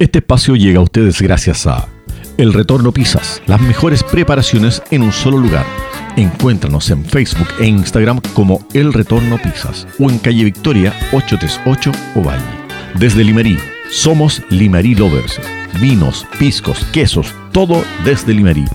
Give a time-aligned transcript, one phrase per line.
[0.00, 1.88] Este espacio llega a ustedes gracias a
[2.36, 5.66] El Retorno Pizzas, las mejores preparaciones en un solo lugar.
[6.14, 12.44] Encuéntranos en Facebook e Instagram como El Retorno Pizzas o en calle Victoria 838 Ovalle.
[12.94, 13.58] Desde Limerí,
[13.90, 15.40] somos Limerí Lovers.
[15.80, 18.66] Vinos, piscos, quesos, todo desde Limerí.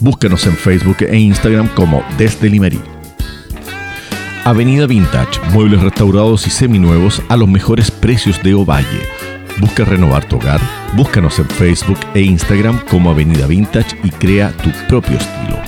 [0.00, 2.80] Búscanos en Facebook e Instagram como Desde Limerí.
[4.44, 9.21] Avenida Vintage, muebles restaurados y seminuevos a los mejores precios de Ovalle
[9.60, 10.60] Busca renovar tu hogar,
[10.96, 15.58] búscanos en Facebook e Instagram como Avenida Vintage y crea tu propio estilo.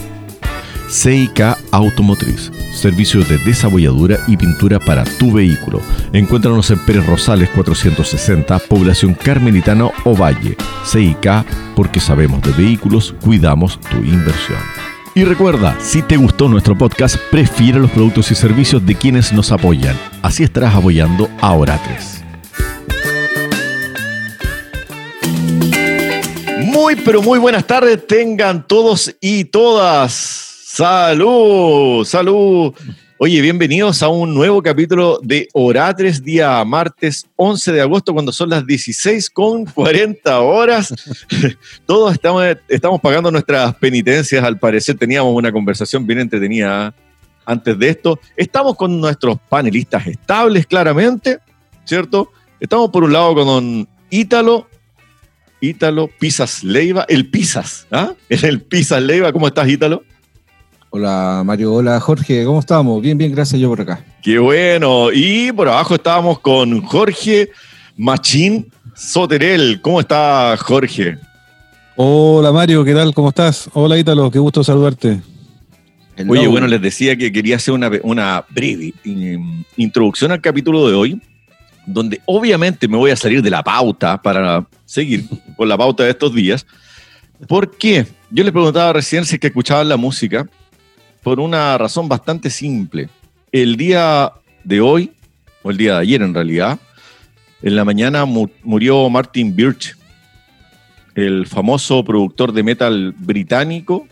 [0.89, 5.81] CIK Automotriz, servicios de desabolladura y pintura para tu vehículo.
[6.13, 10.57] Encuéntranos en Pérez Rosales 460, población Carmelitano o Valle.
[10.85, 14.59] CIK, porque sabemos de vehículos, cuidamos tu inversión.
[15.17, 19.53] Y recuerda, si te gustó nuestro podcast, prefiere los productos y servicios de quienes nos
[19.53, 19.97] apoyan.
[20.23, 22.14] Así estarás apoyando a Oratres.
[26.85, 30.13] Muy, pero muy buenas tardes tengan todos y todas.
[30.13, 32.75] Salud, salud.
[33.17, 38.51] Oye, bienvenidos a un nuevo capítulo de Oratres, día martes 11 de agosto, cuando son
[38.51, 40.93] las 16 con 40 horas.
[41.87, 46.95] Todos estamos, estamos pagando nuestras penitencias, al parecer teníamos una conversación bien entretenida
[47.47, 48.21] antes de esto.
[48.37, 51.39] Estamos con nuestros panelistas estables, claramente,
[51.87, 52.31] ¿cierto?
[52.61, 54.69] Estamos por un lado con don Ítalo,
[55.65, 58.13] Ítalo Pisas Leiva, el Pisas, ¿ah?
[58.29, 60.03] El Pisas Leiva, ¿cómo estás, Ítalo?
[60.91, 63.01] Hola Mario, hola Jorge, ¿cómo estamos?
[63.01, 64.05] Bien, bien, gracias yo por acá.
[64.23, 65.11] Qué bueno.
[65.13, 67.51] Y por abajo estábamos con Jorge
[67.97, 69.81] Machín Soterel.
[69.81, 71.17] ¿Cómo está Jorge?
[71.97, 73.15] Hola Mario, ¿qué tal?
[73.15, 73.71] ¿Cómo estás?
[73.73, 75.23] Hola Ítalo, qué gusto saludarte.
[76.29, 78.93] Oye, bueno, les decía que quería hacer una, una breve
[79.77, 81.23] introducción al capítulo de hoy,
[81.87, 85.25] donde obviamente me voy a salir de la pauta para seguir
[85.57, 86.67] con la pauta de estos días.
[87.49, 88.07] ¿Por qué?
[88.31, 90.49] Yo les preguntaba recién si es que escuchaban la música
[91.23, 93.09] por una razón bastante simple.
[93.53, 95.13] El día de hoy,
[95.63, 96.79] o el día de ayer en realidad,
[97.63, 99.97] en la mañana murió Martin Birch,
[101.15, 104.07] el famoso productor de metal británico,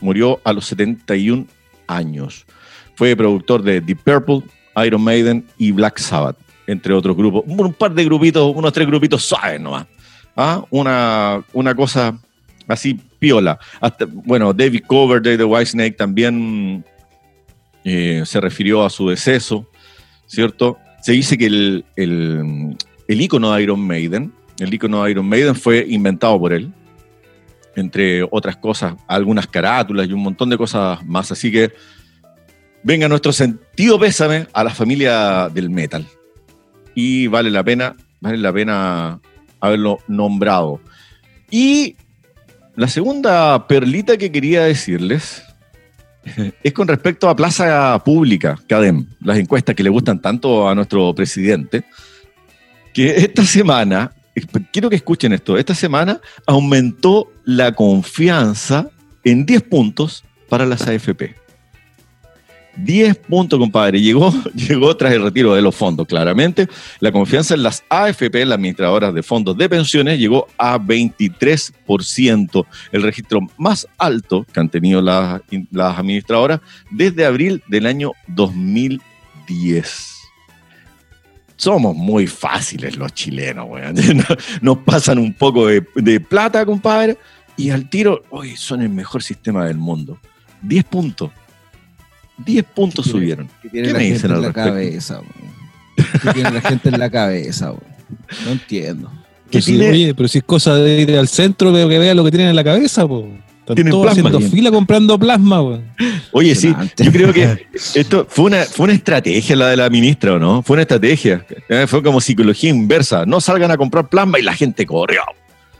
[0.00, 1.46] murió a los 71
[1.86, 2.46] años.
[2.94, 4.42] Fue productor de Deep Purple,
[4.84, 6.36] Iron Maiden y Black Sabbath
[6.70, 7.42] entre otros grupos.
[7.46, 9.86] Un par de grupitos, unos tres grupitos suaves nomás.
[10.36, 10.64] ¿Ah?
[10.70, 12.16] Una, una cosa
[12.68, 13.58] así piola.
[14.24, 16.84] Bueno, David Cover de White Snake también
[17.84, 19.68] eh, se refirió a su deceso,
[20.26, 20.78] ¿cierto?
[21.02, 22.76] Se dice que el, el,
[23.08, 26.72] el icono de Iron Maiden, el icono de Iron Maiden fue inventado por él,
[27.74, 31.32] entre otras cosas, algunas carátulas y un montón de cosas más.
[31.32, 31.72] Así que
[32.84, 36.06] venga nuestro sentido pésame a la familia del metal
[36.94, 39.20] y vale la pena, vale la pena
[39.60, 40.80] haberlo nombrado.
[41.50, 41.96] Y
[42.76, 45.42] la segunda perlita que quería decirles
[46.62, 51.14] es con respecto a Plaza Pública, CADEM, las encuestas que le gustan tanto a nuestro
[51.14, 51.84] presidente,
[52.92, 54.12] que esta semana,
[54.72, 58.88] quiero que escuchen esto, esta semana aumentó la confianza
[59.24, 61.34] en 10 puntos para las AFP.
[62.76, 64.00] 10 puntos, compadre.
[64.00, 66.68] Llegó, llegó tras el retiro de los fondos, claramente.
[67.00, 73.02] La confianza en las AFP, las administradoras de fondos de pensiones, llegó a 23%, el
[73.02, 76.60] registro más alto que han tenido las, las administradoras
[76.90, 80.10] desde abril del año 2010
[81.56, 83.94] somos muy fáciles los chilenos, weón.
[84.62, 87.18] Nos pasan un poco de, de, plata, compadre,
[87.54, 90.18] y al tiro, hoy son el mejor sistema del mundo.
[90.62, 91.30] 10 puntos.
[92.44, 93.48] 10 puntos subieron.
[93.62, 95.20] ¿Qué, me dicen en la cabeza?
[95.96, 97.72] ¿Qué tiene la gente en la cabeza?
[98.44, 99.10] No entiendo.
[99.50, 102.30] Pero si, oye, pero si es cosa de ir al centro, que vean lo que
[102.30, 103.28] tienen en la cabeza, po.
[103.68, 105.60] Están todos haciendo fila comprando plasma,
[106.32, 110.34] Oye, sí, yo creo que esto fue una, fue una estrategia la de la ministra,
[110.34, 110.62] ¿o no?
[110.62, 111.44] Fue una estrategia.
[111.68, 113.24] Eh, fue como psicología inversa.
[113.26, 115.22] No salgan a comprar plasma y la gente corrió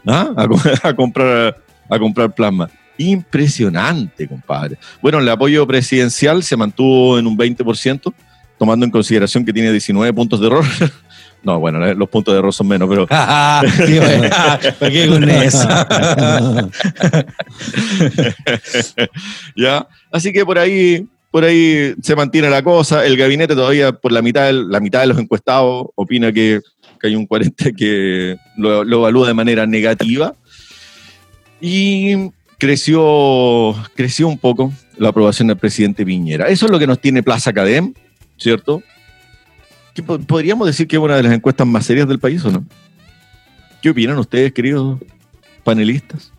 [0.06, 0.32] ¿ah?
[0.82, 1.56] a, comprar,
[1.88, 2.70] a comprar plasma.
[3.00, 4.76] Impresionante, compadre.
[5.00, 8.12] Bueno, el apoyo presidencial se mantuvo en un 20%,
[8.58, 10.64] tomando en consideración que tiene 19 puntos de error.
[11.42, 13.06] No, bueno, los puntos de error son menos, pero.
[14.90, 15.66] qué con eso?
[19.56, 19.88] ya.
[20.12, 23.06] Así que por ahí, por ahí se mantiene la cosa.
[23.06, 26.60] El gabinete todavía, por la mitad, la mitad de los encuestados, opina que,
[27.02, 30.34] hay un 40 que lo, lo evalúa de manera negativa.
[31.58, 36.46] Y creció, creció un poco la aprobación del presidente Piñera.
[36.46, 37.94] Eso es lo que nos tiene Plaza Academ,
[38.36, 38.82] ¿cierto?
[40.26, 42.64] podríamos decir que es una de las encuestas más serias del país, ¿o no?
[43.82, 44.98] ¿Qué opinan ustedes, queridos
[45.64, 46.32] panelistas?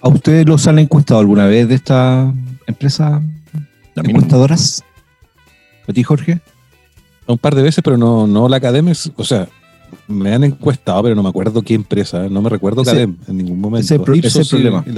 [0.00, 2.30] ¿A ustedes los han encuestado alguna vez de esta
[2.66, 3.22] empresa
[3.94, 4.84] encuestadoras?
[5.88, 6.40] ¿A ti, Jorge?
[7.26, 8.92] Un par de veces, pero no, no la academia.
[9.16, 9.48] O sea,
[10.08, 12.28] me han encuestado, pero no me acuerdo qué empresa.
[12.28, 13.94] No me recuerdo en ningún momento.
[14.12, 14.84] Ese, es el problema.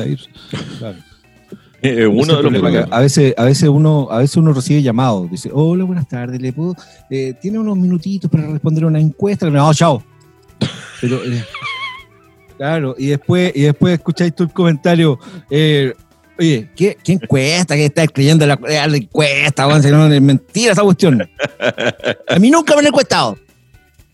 [1.80, 5.48] Eh, uno de los a veces, a veces uno, a veces uno recibe llamados, dice,
[5.52, 6.74] hola, buenas tardes, le puedo,
[7.08, 10.02] eh, tiene unos minutitos para responder a una encuesta, no, chao.
[11.00, 11.44] Pero, eh,
[12.56, 17.76] claro, y después, y después escucháis tú el comentario, oye, ¿qué, ¿qué, encuesta?
[17.76, 19.64] ¿Qué estás creyendo la, la encuesta?
[19.68, 21.30] no, es mentira esa cuestión.
[22.28, 23.38] A mí nunca me han encuestado.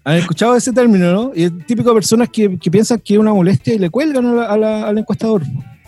[0.05, 1.33] Han escuchado ese término, ¿no?
[1.35, 4.39] Y es típico de personas que, que piensan que es una molestia y le cuelgan
[4.39, 5.43] al encuestador.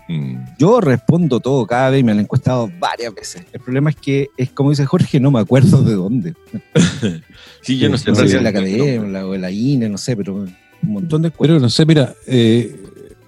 [0.08, 0.36] Mm.
[0.58, 3.42] Yo respondo todo cada vez, me han encuestado varias veces.
[3.52, 6.34] El problema es que, es como dice Jorge, no me acuerdo de dónde.
[7.60, 8.10] sí, yo no sé.
[8.10, 11.58] No sé si la academia o la INE, no sé, pero un montón de Pero
[11.58, 12.74] no sé, mira, eh,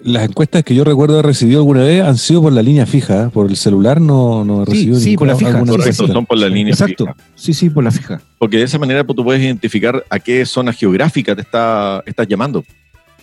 [0.03, 3.25] las encuestas que yo recuerdo haber recibido alguna vez han sido por la línea fija,
[3.25, 3.29] ¿eh?
[3.33, 5.59] por el celular no, no he recibido Sí, sí por la fija.
[5.59, 7.07] Correcto, son por la línea Exacto.
[7.35, 8.21] Sí, sí, por la fija.
[8.39, 12.27] Porque de esa manera pues, tú puedes identificar a qué zona geográfica te está, estás
[12.29, 12.65] llamando.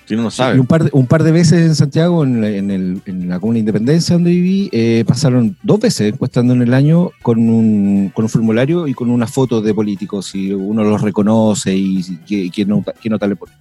[0.05, 0.59] Si uno no sabe.
[0.59, 4.13] un, par de, un par de veces en Santiago, en, el, en la Comuna Independencia
[4.13, 8.87] donde viví, eh, pasaron dos veces encuestando en el año con un, con un formulario
[8.87, 12.03] y con una foto de políticos, y uno los reconoce y
[12.51, 13.53] qué no, nota le pone.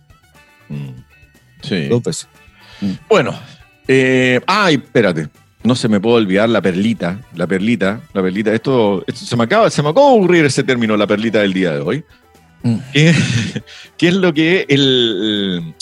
[0.69, 1.15] Mm.
[1.63, 1.89] Sí.
[1.89, 2.29] Dos veces.
[2.85, 2.99] Mm.
[3.09, 3.35] Bueno,
[3.89, 5.29] eh, ay, espérate.
[5.63, 8.53] No se me puede olvidar la perlita, la perlita, la perlita.
[8.53, 11.73] Esto, se me acaba, se me acaba de ocurrir ese término, la perlita del día
[11.73, 12.05] de hoy.
[12.63, 12.77] Mm.
[12.93, 13.15] ¿Qué,
[14.09, 15.75] es lo que el,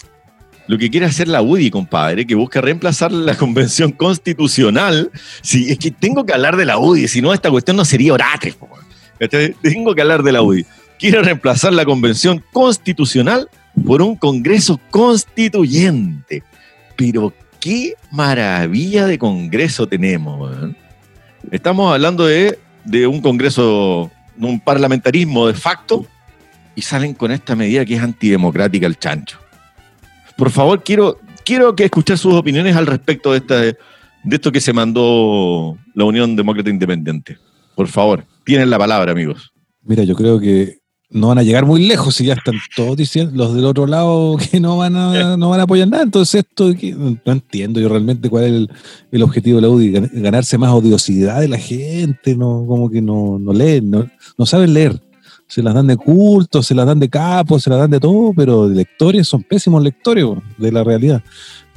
[0.69, 5.11] lo que quiere hacer la UDI, compadre, que busca reemplazar la convención constitucional.
[5.43, 8.15] Si es que tengo que hablar de la UDI, si no, esta cuestión no sería
[8.15, 8.55] orate.
[9.63, 10.65] Tengo que hablar de la UDI.
[10.99, 13.49] Quiere reemplazar la convención constitucional
[13.85, 16.45] por un congreso constituyente.
[16.97, 20.51] Pero qué maravilla de congreso tenemos.
[21.51, 22.59] Estamos hablando de,
[23.07, 26.07] un congreso, un parlamentarismo de facto,
[26.75, 29.39] y salen con esta medida que es antidemocrática el chancho.
[30.37, 33.77] Por favor, quiero, quiero que escuchar sus opiniones al respecto de, esta, de
[34.31, 37.39] esto que se mandó la Unión Demócrata Independiente.
[37.77, 39.53] Por favor, tienen la palabra, amigos.
[39.83, 40.82] Mira, yo creo que
[41.13, 44.37] no van a llegar muy lejos si ya están todos diciendo los del otro lado
[44.51, 46.03] que no van a, no van a apoyar nada.
[46.03, 46.73] Entonces esto
[47.25, 48.69] no entiendo yo realmente cuál es
[49.11, 53.39] el, objetivo de la UDI, ganarse más odiosidad de la gente, no, como que no,
[53.39, 55.01] no leen, no, no saben leer.
[55.47, 58.33] Se las dan de culto, se las dan de capo, se las dan de todo,
[58.35, 60.25] pero de lectores son pésimos lectores
[60.57, 61.23] de la realidad.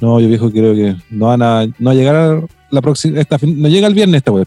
[0.00, 3.68] No, yo viejo creo que no van a, no a llegar la próxima, esta, no
[3.68, 4.46] llega el viernes esta web.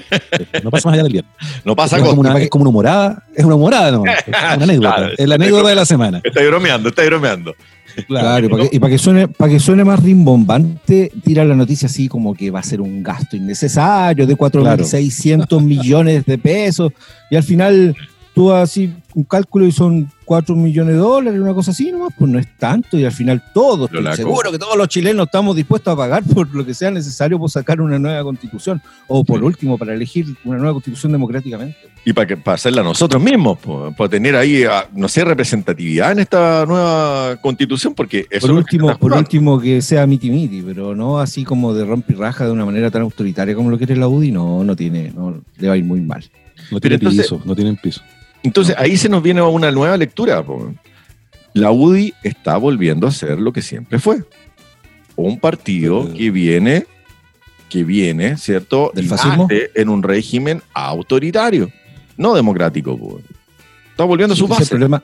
[0.62, 1.32] No pasa más allá del viernes.
[1.64, 4.52] No pasa es como, una, es como una humorada, es una humorada, no, es una
[4.52, 6.20] anécdota, es la anécdota de la semana.
[6.22, 7.54] Está bromeando, está bromeando.
[8.06, 12.34] Claro, y para que, suene, para que suene más rimbombante, tira la noticia así como
[12.34, 16.92] que va a ser un gasto innecesario de 4.600 millones de pesos
[17.30, 17.96] y al final
[18.36, 22.30] tú así un cálculo y son 4 millones de dólares, una cosa así nomás, pues
[22.30, 25.96] no es tanto y al final todos, seguro que todos los chilenos estamos dispuestos a
[25.96, 29.94] pagar por lo que sea necesario por sacar una nueva constitución o por último para
[29.94, 31.78] elegir una nueva constitución democráticamente.
[32.04, 33.58] Y para, que, para hacerla nosotros mismos,
[33.96, 38.98] para tener ahí, ah, no sé, representatividad en esta nueva constitución, porque eso por último,
[38.98, 42.90] por último que sea miti miti, pero no así como de raja de una manera
[42.90, 45.84] tan autoritaria como lo quiere la UDI, no, no tiene, no, le va a ir
[45.84, 46.22] muy mal.
[46.70, 48.02] No tiene piso, no tienen piso.
[48.46, 50.44] Entonces ahí se nos viene una nueva lectura.
[51.52, 54.22] La UDI está volviendo a ser lo que siempre fue.
[55.16, 56.86] Un partido que viene,
[57.68, 58.92] que viene, ¿cierto?
[58.94, 59.48] Del fascismo.
[59.50, 61.70] En un régimen autoritario,
[62.16, 63.20] no democrático.
[63.90, 64.62] Está volviendo a su base.
[64.62, 65.02] Ese, problema,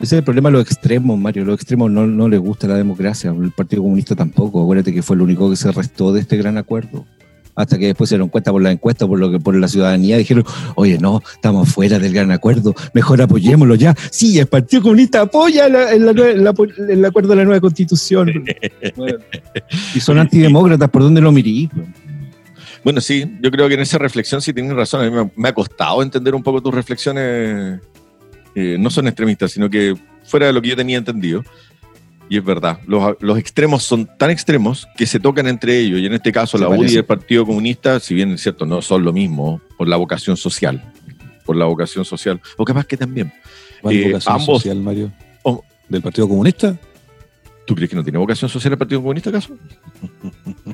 [0.00, 1.44] ese es el problema de los extremos, Mario.
[1.44, 3.30] Los extremos no, no les gusta la democracia.
[3.30, 4.60] El Partido Comunista tampoco.
[4.60, 7.06] Acuérdate que fue el único que se restó de este gran acuerdo
[7.54, 10.16] hasta que después se dieron cuenta por la encuesta, por lo que por la ciudadanía,
[10.16, 10.44] dijeron,
[10.74, 13.94] oye, no, estamos fuera del gran acuerdo, mejor apoyémoslo ya.
[14.10, 16.46] Sí, el Partido Comunista apoya el
[17.06, 18.32] acuerdo de la nueva constitución.
[19.94, 21.68] y son antidemócratas, ¿por dónde lo mirí?
[22.84, 25.04] Bueno, sí, yo creo que en esa reflexión sí tienes razón.
[25.04, 27.80] A mí me, ha costado entender un poco tus reflexiones.
[28.54, 29.94] Eh, no son extremistas, sino que
[30.24, 31.44] fuera de lo que yo tenía entendido.
[32.28, 36.00] Y es verdad, los, extremos son tan extremos que se tocan entre ellos.
[36.00, 38.80] Y en este caso, la UDI y el Partido Comunista, si bien es cierto, no
[38.80, 40.82] son lo mismo por la vocación social.
[41.44, 42.40] Por la vocación social.
[42.56, 43.32] O capaz que también.
[43.82, 45.12] ¿Cuál eh, vocación ambos, social, Mario?
[45.88, 46.78] ¿Del Partido Comunista?
[47.64, 49.54] ¿Tú crees que no tiene vocación social el Partido Comunista, acaso?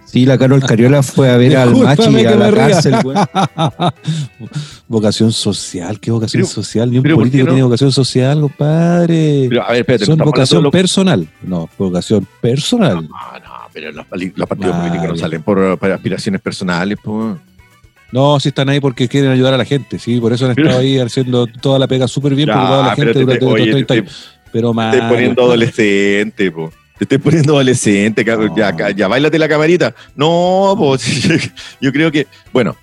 [0.06, 2.94] Sí, la Carol Cariola fue a ver al machi a la cárcel,
[4.88, 6.90] Vocación social, ¿qué vocación social?
[6.90, 9.46] Ni un político tiene vocación social, compadre.
[9.50, 11.28] Pero, a ver, espérate, Son vocación personal.
[11.42, 12.94] No, vocación personal.
[12.94, 16.98] No, no, pero los, partidos políticos no salen por, aspiraciones personales.
[17.04, 17.36] Pues.
[18.12, 20.78] No, sí están ahí porque quieren ayudar a la gente, sí, por eso han estado
[20.78, 24.37] ahí haciendo toda la pega súper bien por toda la gente durante los 30 años.
[24.58, 24.90] Pero más.
[24.90, 26.72] Te estoy poniendo adolescente, po.
[26.98, 28.24] Te estoy poniendo adolescente,
[28.56, 29.94] ya, ya, bailate la camarita.
[30.16, 31.28] No, pues
[31.80, 32.76] yo creo que, bueno,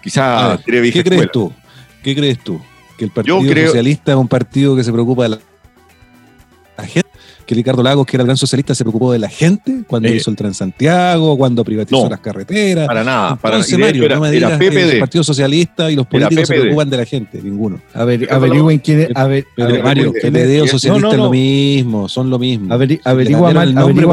[0.00, 1.52] quizás ¿Qué crees tú?
[2.00, 2.60] ¿Qué crees tú?
[2.96, 7.05] Que el Partido Socialista es un partido que se preocupa de la gente
[7.46, 10.30] que Ricardo Lagos, que era el gran socialista, se preocupó de la gente cuando hizo
[10.30, 12.86] el Transantiago, cuando privatizó las carreteras.
[12.86, 13.36] Para nada.
[13.36, 16.90] Para Entonces, Mario, no me digas que el Partido Socialista y los políticos se preocupan
[16.90, 17.80] de la gente, ninguno.
[17.94, 19.08] A ver, averigüen quién es.
[19.14, 22.72] A ver, Mario, PPD o socialista es lo mismo, son lo mismo.
[22.74, 23.52] averigua,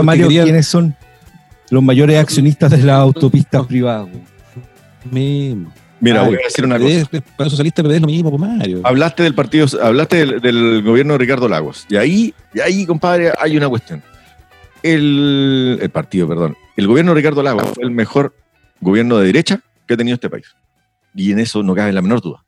[0.03, 0.95] Mario quiénes son
[1.69, 4.07] los mayores accionistas de las autopistas privadas.
[5.09, 5.73] Mismo.
[6.03, 7.09] Mira, voy a decir una cosa.
[7.37, 8.81] Para socialista es lo mismo, Mario.
[8.83, 11.85] Hablaste del partido, hablaste del, gobierno de Ricardo Lagos.
[11.89, 14.03] Y ahí, y ahí, compadre, hay una cuestión.
[14.81, 16.57] El, el partido, perdón.
[16.75, 18.35] El gobierno de Ricardo Lagos fue el mejor
[18.81, 20.47] gobierno de derecha que ha tenido este país.
[21.15, 22.43] Y en eso no cabe la menor duda.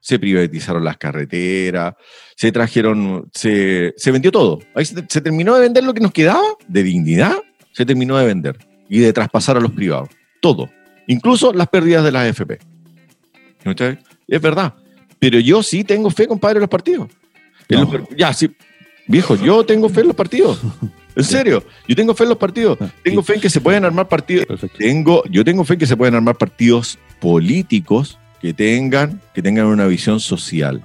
[0.00, 1.94] Se privatizaron las carreteras,
[2.34, 4.60] se trajeron, se, se vendió todo.
[4.74, 7.36] Ahí se, se terminó de vender lo que nos quedaba de dignidad,
[7.72, 8.56] se terminó de vender
[8.88, 10.08] y de traspasar a los privados.
[10.40, 10.70] Todo
[11.06, 12.58] incluso las pérdidas de las AFP.
[14.26, 14.74] Es verdad.
[15.18, 17.08] Pero yo sí tengo fe, compadre, en los partidos.
[18.16, 18.50] ya, sí.
[19.06, 20.60] Viejo, yo tengo fe en los partidos.
[21.16, 22.76] En serio, yo tengo fe en los partidos.
[22.80, 24.46] Ah, tengo fe en que se pueden armar partidos.
[24.76, 29.66] Tengo, yo tengo fe en que se pueden armar partidos políticos que tengan, que tengan
[29.66, 30.82] una visión social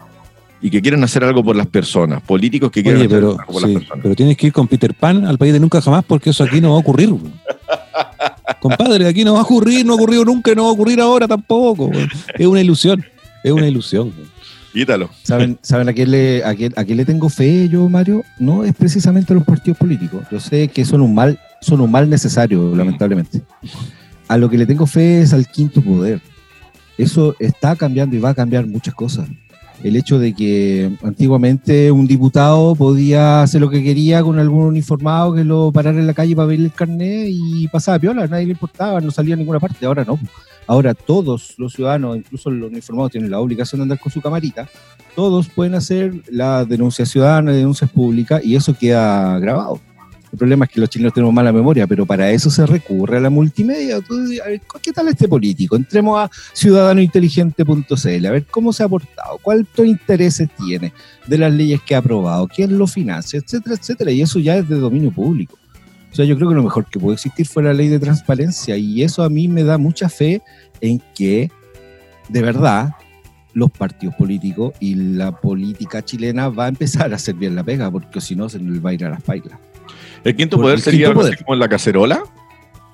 [0.62, 3.72] y que quieran hacer algo por las personas, políticos que quieran hacer algo por las
[3.72, 4.00] personas.
[4.02, 6.60] Pero tienes que ir con Peter Pan al país de nunca jamás porque eso aquí
[6.60, 7.14] no va a ocurrir.
[8.60, 11.28] Compadre, aquí no va a ocurrir, no ha ocurrido nunca, no va a ocurrir ahora
[11.28, 11.92] tampoco.
[12.38, 13.04] Es una ilusión,
[13.44, 14.14] es una ilusión.
[14.74, 15.10] Quítalo.
[15.24, 18.24] ¿Saben, ¿saben a, quién le, a, quién, a quién le tengo fe yo, Mario?
[18.38, 20.24] No es precisamente a los partidos políticos.
[20.32, 23.42] Yo sé que son un mal, son un mal necesario, lamentablemente.
[24.28, 26.22] A lo que le tengo fe es al quinto poder.
[26.98, 29.28] Eso está cambiando y va a cambiar muchas cosas
[29.84, 35.34] el hecho de que antiguamente un diputado podía hacer lo que quería con algún uniformado
[35.34, 38.52] que lo parara en la calle para ver el carnet y pasaba piola, nadie le
[38.52, 40.20] importaba, no salía a ninguna parte, ahora no.
[40.68, 44.70] Ahora todos los ciudadanos, incluso los uniformados, tienen la obligación de andar con su camarita,
[45.16, 49.80] todos pueden hacer la denuncia ciudadana, denuncias públicas y eso queda grabado.
[50.32, 53.20] El problema es que los chilenos tenemos mala memoria, pero para eso se recurre a
[53.20, 53.98] la multimedia.
[53.98, 54.40] Entonces,
[54.82, 55.76] ¿qué tal este político?
[55.76, 60.94] Entremos a ciudadanointeligente.cl, a ver cómo se ha aportado, cuántos intereses tiene
[61.26, 64.12] de las leyes que ha aprobado, quién lo financia, etcétera, etcétera.
[64.12, 65.58] Y eso ya es de dominio público.
[66.12, 68.78] O sea, yo creo que lo mejor que puede existir fue la ley de transparencia
[68.78, 70.42] y eso a mí me da mucha fe
[70.82, 71.52] en que,
[72.30, 72.96] de verdad,
[73.54, 77.92] los partidos políticos y la política chilena va a empezar a hacer bien la pega,
[77.92, 79.60] porque si no se nos va a ir a las pailas.
[80.24, 82.24] ¿El quinto poder sería como en la cacerola?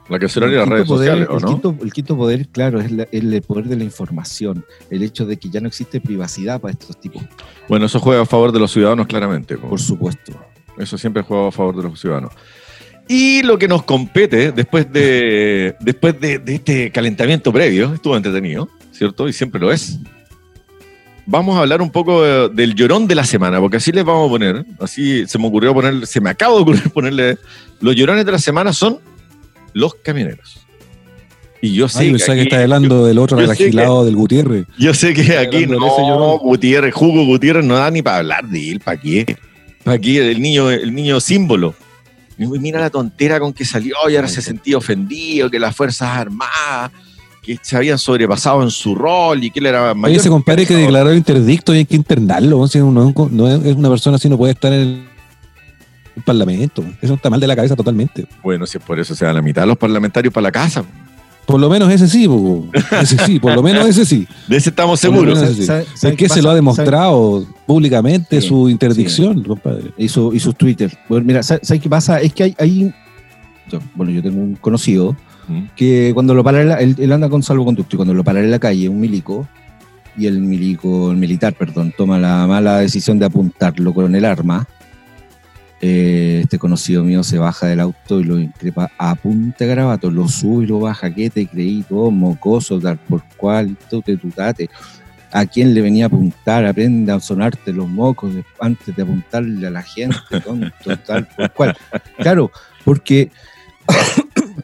[0.07, 1.75] La cacerola y las redes sociales, ¿o no?
[1.81, 5.59] El quinto, poder, claro, es, el poder de la información, el hecho de que ya
[5.61, 7.23] no existe privacidad para estos tipos.
[7.67, 9.57] Bueno, eso juega a favor de los ciudadanos, claramente.
[9.57, 10.33] Por supuesto.
[10.77, 12.33] Eso siempre juega a favor de los ciudadanos.
[13.07, 19.27] Y lo que nos compete después de, después de este calentamiento previo, estuvo entretenido, ¿cierto?
[19.27, 19.99] Y siempre lo es
[21.25, 24.29] vamos a hablar un poco del llorón de la semana, porque así les vamos a
[24.29, 27.37] poner, así se me ocurrió poner, se me acaba de ocurrir ponerle,
[27.81, 28.99] los llorones de la semana son
[29.73, 30.61] los camioneros.
[31.61, 34.67] Y yo sé que, que está hablando del otro agilado del Gutiérrez.
[34.77, 38.79] Yo sé que aquí no, Gutiérrez, Jugo Gutiérrez no da ni para hablar de él,
[38.81, 39.35] ¿para qué?
[39.83, 40.31] ¿Para qué?
[40.31, 41.73] El niño, el niño símbolo.
[42.37, 46.91] Mira la tontera con que salió y ahora se sentía ofendido, que las Fuerzas Armadas
[47.45, 50.09] que se habían sobrepasado en su rol y que él era mayor.
[50.09, 52.67] Oye, ese compadre que declaró interdicto y hay que internarlo.
[52.67, 53.09] Si no,
[53.63, 55.07] es una persona así, no puede estar en
[56.15, 56.83] el Parlamento.
[57.01, 58.25] Eso está mal de la cabeza totalmente.
[58.43, 60.83] Bueno, si es por eso se da la mitad de los parlamentarios para la casa.
[61.45, 62.27] Por lo menos ese sí,
[63.01, 64.27] ese sí, por lo menos ese sí.
[64.47, 65.39] De ese estamos seguros.
[65.41, 69.91] Es que se lo ha demostrado públicamente su interdicción, compadre.
[69.97, 70.91] Y, su, y sus Twitter.
[71.07, 72.19] Bueno, mira, ¿sabes qué pasa?
[72.19, 72.93] Es que hay, hay,
[73.93, 75.15] bueno, yo tengo un conocido
[75.75, 78.89] que cuando lo para, él, anda con salvoconducto y cuando lo para en la calle,
[78.89, 79.47] un milico,
[80.17, 84.67] y el milico, el militar, perdón, toma la mala decisión de apuntarlo con el arma,
[85.81, 90.09] eh, este conocido mío se baja del auto y lo increpa a punta de grabato,
[90.09, 91.83] lo sube y lo baja, ¿qué te creí?
[91.83, 94.69] Todo mocoso, tal por cual, te tutate.
[95.31, 96.65] ¿A quién le venía a apuntar?
[96.65, 101.77] Aprende a sonarte los mocos antes de apuntarle a la gente, tonto, tal por cual.
[102.17, 102.51] Claro,
[102.85, 103.29] porque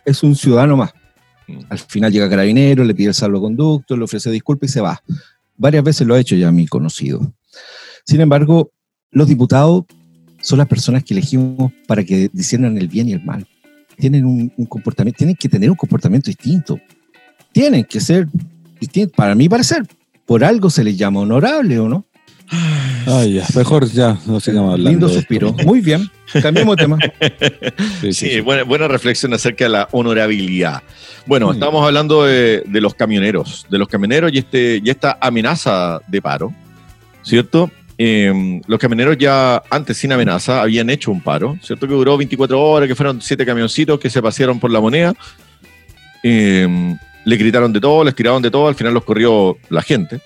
[0.06, 0.94] es un ciudadano más.
[1.48, 1.60] Mm.
[1.70, 5.02] Al final llega Carabinero, le pide el salvoconducto, le ofrece disculpas y se va.
[5.58, 7.34] varias veces lo ha hecho ya mi conocido.
[8.06, 8.72] Sin embargo,
[9.12, 9.86] los diputados
[10.42, 13.46] son las personas que elegimos para que disciernan el bien y el mal.
[13.98, 16.80] Tienen un, comportamiento, tienen que tener un comportamiento distinto.
[17.52, 18.28] Tienen que ser
[18.80, 19.86] distintos, para mí parecer.
[20.26, 22.06] Por algo se les llama honorable, ¿o no?
[23.08, 24.90] Ay, ya, mejor ya no sigamos hablando.
[24.90, 25.54] Lindo suspiro.
[25.66, 26.10] Muy bien,
[26.42, 26.98] cambiemos de tema.
[28.12, 30.84] Sí, buena, reflexión acerca de la honorabilidad.
[31.26, 36.22] Bueno, estamos hablando de, los camioneros, de los camioneros y, este, y esta amenaza de
[36.22, 36.54] paro,
[37.24, 37.72] ¿cierto?
[37.98, 41.88] Em, los camioneros ya antes sin amenaza habían hecho un paro, ¿cierto?
[41.88, 45.14] Que duró 24 horas, que fueron siete camioncitos que se pasearon por la moneda.
[46.24, 50.20] Em, le gritaron de todo, les tiraron de todo, al final los corrió la gente.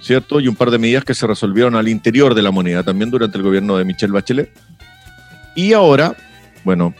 [0.00, 0.40] ¿Cierto?
[0.40, 3.38] Y un par de medidas que se resolvieron al interior de la moneda, también durante
[3.38, 4.50] el gobierno de Michelle Bachelet.
[5.54, 6.16] Y ahora,
[6.64, 6.94] bueno,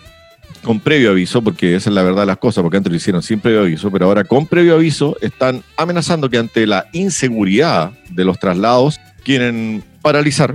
[0.62, 3.22] con previo aviso, porque esa es la verdad de las cosas, porque antes lo hicieron
[3.22, 8.24] sin previo aviso, pero ahora con previo aviso están amenazando que ante la inseguridad de
[8.24, 10.54] los traslados quieren paralizar,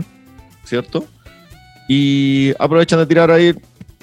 [0.64, 1.06] ¿cierto?
[1.88, 3.54] Y aprovechan de tirar ahí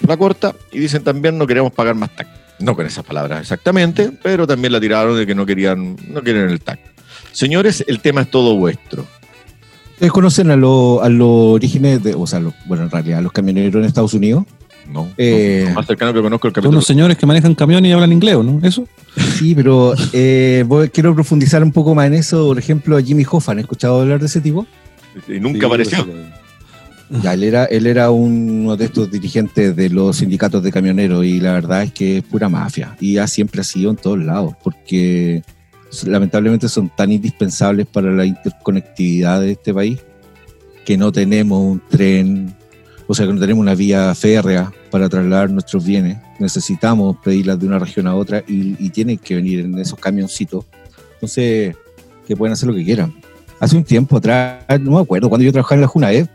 [0.07, 2.29] la corta y dicen también no queremos pagar más TAC.
[2.59, 6.51] No con esas palabras exactamente, pero también la tiraron de que no querían, no quieren
[6.51, 6.79] el TAC.
[7.33, 9.07] Señores, el tema es todo vuestro.
[9.93, 13.81] ¿Ustedes conocen a los a orígenes de, o sea, bueno, en realidad, a los camioneros
[13.81, 14.45] en Estados Unidos?
[14.91, 16.73] No, eh, más cercano que conozco el capítulo.
[16.73, 18.67] Son los señores que manejan camiones y hablan inglés, ¿no?
[18.67, 18.89] ¿Eso?
[19.39, 22.47] Sí, pero eh, quiero profundizar un poco más en eso.
[22.47, 24.67] Por ejemplo, a Jimmy Hoffa, ¿han escuchado hablar de ese tipo?
[25.29, 26.07] Y nunca apareció.
[27.23, 31.41] Ya, él era, él era uno de estos dirigentes de los sindicatos de camioneros y
[31.41, 32.97] la verdad es que es pura mafia.
[33.01, 35.43] Y ha siempre ha sido en todos lados, porque
[36.05, 39.99] lamentablemente son tan indispensables para la interconectividad de este país
[40.85, 42.55] que no tenemos un tren,
[43.07, 46.19] o sea, que no tenemos una vía férrea para trasladar nuestros bienes.
[46.39, 50.65] Necesitamos pedirlas de una región a otra y, tienen que venir en esos camioncitos.
[51.15, 51.77] Entonces,
[52.27, 53.15] que pueden hacer lo que quieran.
[53.61, 56.29] Hace un tiempo atrás, no me acuerdo, cuando yo trabajaba en la Junaed,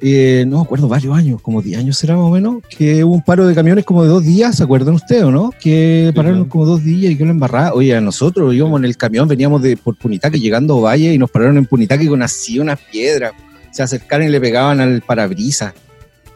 [0.00, 3.14] eh, no me acuerdo, varios años, como 10 años será más o menos, que hubo
[3.14, 5.50] un paro de camiones como de dos días, ¿se acuerdan ustedes o no?
[5.60, 7.72] Que pararon como dos días y que lo embarraba.
[7.74, 11.18] Oye, a nosotros íbamos en el camión, veníamos de por Punitaque llegando a Valle y
[11.18, 13.32] nos pararon en Punitaque con así una piedra.
[13.72, 15.74] Se acercaron y le pegaban al parabrisas.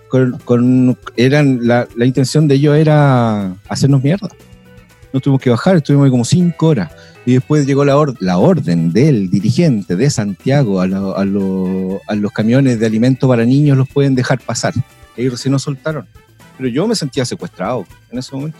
[0.09, 4.29] Con, eran, la, la intención de ellos era hacernos mierda.
[5.13, 6.91] No tuvimos que bajar, estuvimos ahí como cinco horas.
[7.25, 12.87] Y después llegó la, la orden del dirigente de Santiago a, a, los camiones de
[12.87, 14.75] alimento para niños los pueden dejar pasar.
[15.17, 16.07] Y recién nos soltaron.
[16.57, 18.59] Pero yo me sentía secuestrado en ese momento.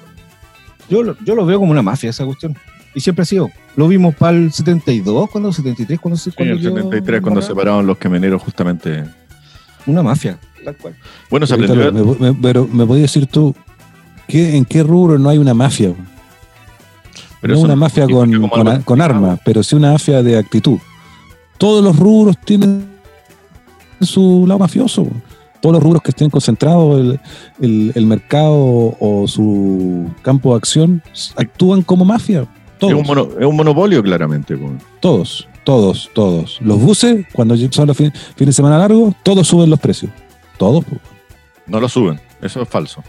[0.89, 2.57] Yo, yo lo veo como una mafia esa cuestión.
[2.95, 3.51] Y siempre ha sido.
[3.75, 6.31] Lo vimos para el 72, cuando el 73, cuando se...
[6.33, 9.05] Cuando el 73, cuando separaron los camioneros justamente.
[9.87, 10.95] Una mafia, tal cual.
[11.31, 12.37] Bueno, se aprendió...
[12.41, 13.55] pero me podías decir tú,
[14.29, 15.95] ¿qué, ¿en qué rubro no hay una mafia?
[17.43, 18.49] No una mafia con,
[18.85, 20.79] con, armas, pero sí una mafia de actitud.
[21.59, 22.89] Todos los rubros tienen
[24.01, 25.07] su lado mafioso.
[25.61, 27.19] Todos los rubros que estén concentrados,
[27.61, 31.03] el, el, mercado o su campo de acción,
[31.37, 32.49] actúan como mafia.
[32.79, 32.95] Todos.
[33.39, 34.59] Es, un monopolio, claramente.
[34.99, 36.61] Todos, todos, todos.
[36.63, 40.11] Los buses, cuando son los fines, de semana largos, todos suben los precios.
[40.59, 40.85] Todos.
[41.67, 43.05] No lo suben, eso es falso.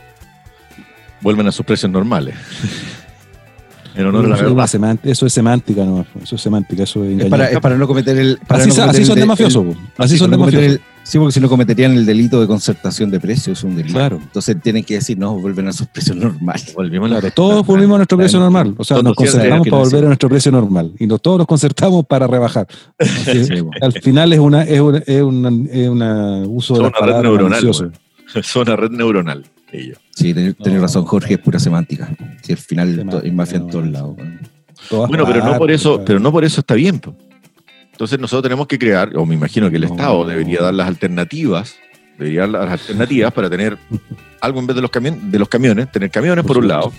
[1.22, 2.36] Vuelven a sus precios normales.
[3.95, 4.99] En honor a la verdad.
[5.03, 8.17] eso es semántica, no, eso es semántica, eso es, es, para, es para, no cometer
[8.17, 8.39] el.
[8.47, 9.75] así, son de mafiosos.
[9.97, 10.79] Así son de mafiosos.
[11.03, 13.93] Sí, porque si no cometerían el delito de concertación de precios, es un delito.
[13.93, 14.19] Claro.
[14.21, 16.73] Entonces tienen que decir, no, vuelven a sus precios normales.
[16.73, 18.73] Volvimos claro, todos volvimos a nuestro precio normal.
[18.77, 20.93] O sea, nos concertamos para volver a nuestro precio normal.
[20.97, 22.67] Y todos nos concertamos para rebajar.
[23.82, 27.71] al final es una, es una, es una, es una uso de la red neuronal.
[28.34, 29.43] Es una red neuronal.
[30.15, 32.09] Sí, tenés, razón, Jorge, es pura semántica.
[32.41, 34.15] Si al final es mafia en todos lados.
[34.91, 37.01] Bueno, pero no por eso, pero no por eso está bien.
[37.91, 41.75] Entonces nosotros tenemos que crear, o me imagino que el Estado debería dar las alternativas,
[42.17, 43.77] debería dar las alternativas para tener
[44.41, 46.91] algo en vez de los, de los camiones, tener camiones por, un lado,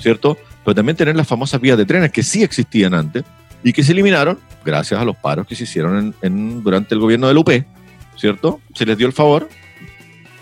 [0.00, 0.36] ¿cierto?
[0.64, 3.24] Pero también tener las famosas vías de trenes que sí existían antes
[3.62, 7.28] y que se eliminaron gracias a los paros que se hicieron en, durante el gobierno
[7.28, 7.50] del UP,
[8.16, 8.60] ¿cierto?
[8.74, 9.48] Se les dio el favor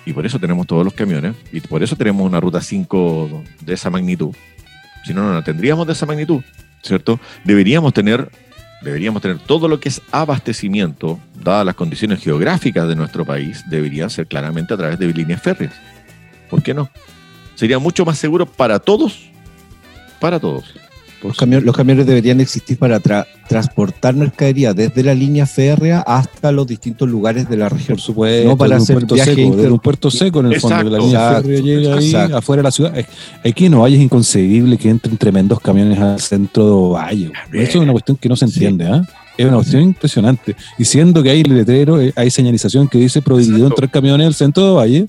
[0.09, 3.75] y por eso tenemos todos los camiones y por eso tenemos una ruta 5 de
[3.75, 4.35] esa magnitud.
[5.05, 6.43] Si no, no la tendríamos de esa magnitud,
[6.83, 7.21] ¿cierto?
[7.45, 8.31] Deberíamos tener,
[8.81, 14.09] deberíamos tener todo lo que es abastecimiento, dadas las condiciones geográficas de nuestro país, debería
[14.09, 15.75] ser claramente a través de líneas férreas.
[16.49, 16.89] ¿Por qué no?
[17.55, 19.29] Sería mucho más seguro para todos,
[20.21, 20.75] para todos.
[21.23, 23.01] Los, camiones, deberían existir para
[23.49, 27.97] transportar mercadería desde la línea férrea hasta los distintos lugares de la región.
[27.97, 30.99] Por supuesto, no para hacer puerto seco, un puerto seco en el fondo, de la
[30.99, 32.95] línea férrea llega ahí afuera de la ciudad.
[33.45, 37.33] Aquí no hay, es inconcebible que entren tremendos camiones al centro de Valle.
[37.53, 39.03] Eso es una cuestión que no se entiende, ¿ah?
[39.37, 40.57] Es una cuestión impresionante.
[40.79, 44.67] Y siendo que hay letrero, eh, hay señalización que dice prohibido entrar camiones al centro
[44.67, 45.07] de Valle.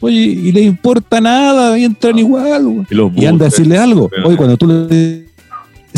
[0.00, 2.86] Oye, y le importa nada, y entran igual.
[3.14, 4.08] Y, anda a decirle algo.
[4.24, 5.27] Oye, cuando tú le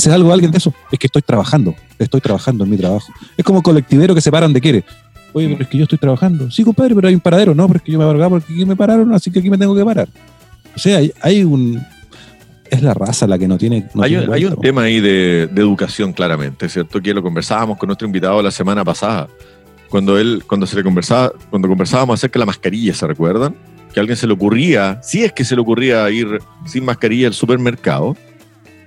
[0.00, 3.12] dices algo a alguien de eso, es que estoy trabajando, estoy trabajando en mi trabajo.
[3.36, 4.84] Es como colectivero que se paran de quiere.
[5.32, 6.50] Oye, pero es que yo estoy trabajando.
[6.50, 7.54] Sí, compadre, pero hay un paradero.
[7.54, 9.58] No, pero es que yo me abarcaba porque aquí me pararon, así que aquí me
[9.58, 10.08] tengo que parar.
[10.74, 11.80] O sea, hay, un.
[12.68, 13.86] Es la raza la que no tiene.
[14.00, 17.00] hay, un, tema ahí de, educación, claramente, ¿cierto?
[17.00, 19.28] Que lo conversábamos con nuestro invitado la semana pasada.
[19.88, 23.54] Cuando él, cuando se le conversaba, cuando conversábamos acerca de la mascarilla, ¿se recuerdan?
[23.92, 27.26] Que a alguien se le ocurría, si es que se le ocurría ir sin mascarilla
[27.26, 28.16] al supermercado,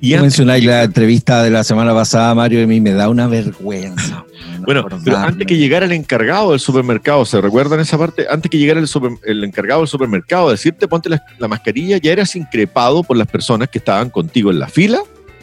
[0.03, 3.25] y mencionáis la entrevista de la semana pasada, Mario, y a mí me da una
[3.27, 4.25] vergüenza.
[4.65, 8.25] bueno, pero antes que llegara el encargado del supermercado, ¿se recuerdan esa parte?
[8.29, 13.15] Antes que llegara el, encargado del supermercado, decirte ponte la, mascarilla, ya eras increpado por
[13.15, 14.99] las personas que estaban contigo en la fila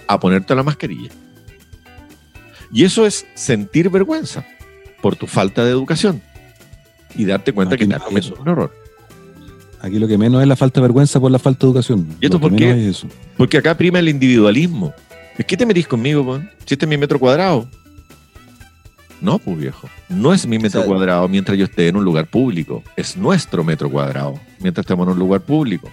[0.07, 1.09] a ponerte la mascarilla.
[2.71, 4.45] Y eso es sentir vergüenza
[5.01, 6.21] por tu falta de educación
[7.15, 8.75] y darte cuenta que te has cometido un error.
[9.83, 12.07] Aquí lo que menos es la falta de vergüenza por la falta de educación.
[12.21, 12.93] ¿Y esto por qué?
[13.37, 14.93] Porque acá prima el individualismo.
[15.39, 16.43] ¿Es que te metís conmigo, pues?
[16.67, 17.67] Si este es mi metro cuadrado.
[19.21, 19.89] No, pues viejo.
[20.09, 22.83] No es mi metro cuadrado mientras yo esté en un lugar público.
[22.97, 25.91] Es nuestro metro cuadrado mientras estemos en un lugar público.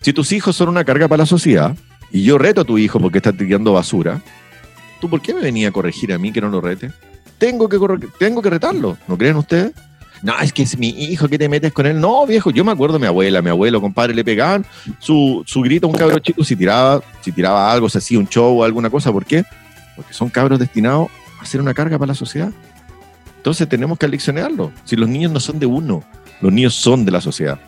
[0.00, 1.76] Si tus hijos son una carga para la sociedad
[2.10, 4.22] y yo reto a tu hijo porque está tirando basura,
[5.00, 6.92] ¿tú por qué me venía a corregir a mí que no lo rete?
[7.38, 7.78] Tengo que,
[8.18, 9.72] tengo que retarlo, ¿no creen ustedes?
[10.22, 12.00] No, es que es mi hijo, ¿qué te metes con él?
[12.00, 14.64] No, viejo, yo me acuerdo mi abuela, mi abuelo, compadre, le pegaban
[14.98, 18.28] su, su grito a un cabro chico si tiraba, si tiraba algo, se hacía un
[18.28, 19.12] show o alguna cosa.
[19.12, 19.44] ¿Por qué?
[19.94, 21.08] Porque son cabros destinados
[21.40, 22.50] a ser una carga para la sociedad.
[23.36, 24.72] Entonces tenemos que aleccionarlo.
[24.84, 26.02] Si los niños no son de uno,
[26.40, 27.60] los niños son de la sociedad.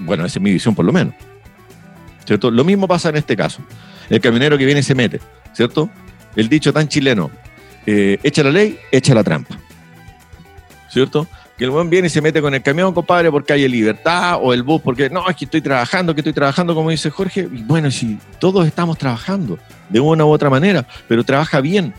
[0.00, 1.14] Bueno, esa es mi visión por lo menos.
[2.24, 2.50] ¿Cierto?
[2.50, 3.62] Lo mismo pasa en este caso.
[4.08, 5.20] El camionero que viene se mete,
[5.52, 5.88] ¿cierto?
[6.36, 7.30] El dicho tan chileno,
[7.86, 9.56] eh, echa la ley, echa la trampa.
[10.88, 11.28] ¿Cierto?
[11.60, 14.54] Que el buen viene y se mete con el camión, compadre, porque hay libertad, o
[14.54, 17.48] el bus, porque no, es que estoy trabajando, que estoy trabajando, como dice Jorge.
[17.50, 19.58] Bueno, si todos estamos trabajando
[19.90, 21.92] de una u otra manera, pero trabaja bien,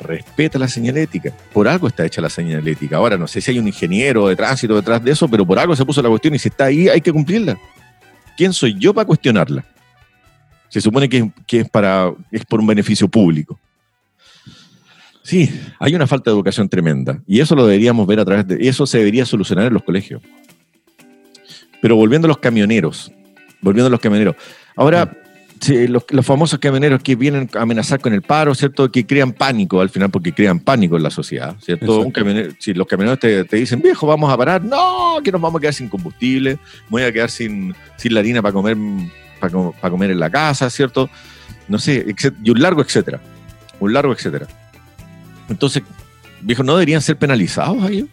[0.00, 1.32] respeta la señalética.
[1.52, 2.96] Por algo está hecha la señalética.
[2.96, 5.76] Ahora, no sé si hay un ingeniero de tránsito detrás de eso, pero por algo
[5.76, 7.56] se puso la cuestión y si está ahí, hay que cumplirla.
[8.36, 9.64] ¿Quién soy yo para cuestionarla?
[10.70, 13.60] Se supone que, que es, para, es por un beneficio público.
[15.26, 18.68] Sí, hay una falta de educación tremenda y eso lo deberíamos ver a través de...
[18.68, 20.22] eso se debería solucionar en los colegios.
[21.82, 23.10] Pero volviendo a los camioneros,
[23.60, 24.36] volviendo a los camioneros.
[24.76, 25.10] Ahora,
[25.88, 28.88] los, famosos camioneros que vienen a amenazar con el paro, ¿cierto?
[28.92, 32.06] Que crean pánico al final porque crean pánico en la sociedad, ¿cierto?
[32.60, 35.74] si los camioneros te, dicen, viejo, vamos a parar, no, que nos vamos a quedar
[35.74, 38.76] sin combustible, me voy a quedar sin, sin la harina para comer,
[39.40, 41.10] para, comer en la casa, ¿cierto?
[41.66, 42.06] No sé,
[42.44, 43.20] y un largo etcétera.
[43.80, 44.46] Un largo etcétera.
[45.48, 45.82] Entonces,
[46.40, 48.06] viejo, ¿no deberían ser penalizados ahí?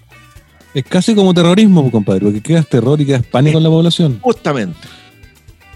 [0.74, 4.19] Es casi como terrorismo, compadre, porque quedas terror y quedas pánico en la población.
[4.22, 4.80] Justamente.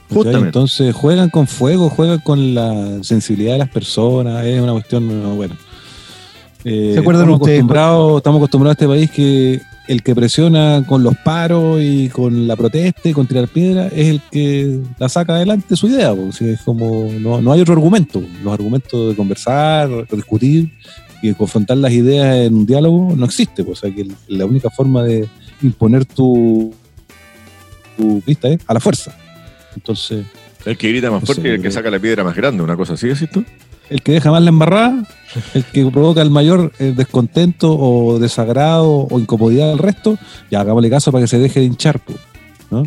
[0.10, 0.48] Justamente.
[0.48, 5.56] Entonces juegan con fuego, juegan con la sensibilidad de las personas, es una cuestión, bueno.
[6.63, 11.02] Eh, ¿Se acuerdan estamos Acostumbrados, estamos acostumbrados a este país que el que presiona con
[11.02, 15.36] los paros y con la protesta y con tirar piedra es el que la saca
[15.36, 16.13] adelante su idea.
[16.13, 18.22] Porque es como, no, no hay otro argumento.
[18.43, 20.70] Los argumentos de conversar, de discutir,
[21.21, 23.63] y confrontar las ideas en un diálogo no existe.
[23.63, 25.27] Pues, o sea, que la única forma de
[25.62, 26.73] imponer tu,
[27.97, 29.15] tu vista es a la fuerza.
[29.75, 30.25] Entonces.
[30.65, 32.93] El que grita más fuerte y el que saca la piedra más grande, una cosa
[32.93, 33.43] así, ¿es tú?
[33.89, 35.06] El que deja más la embarrada,
[35.53, 40.17] el que provoca el mayor eh, descontento o desagrado o incomodidad al resto,
[40.51, 42.17] ya hagámosle caso para que se deje de hinchar, pues,
[42.69, 42.84] ¿no?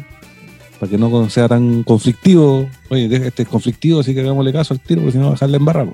[0.79, 2.69] Para que no sea tan conflictivo.
[2.91, 5.93] Oye, este es conflictivo, así que hagámosle caso al tiro, porque si no, dejarle embarrada.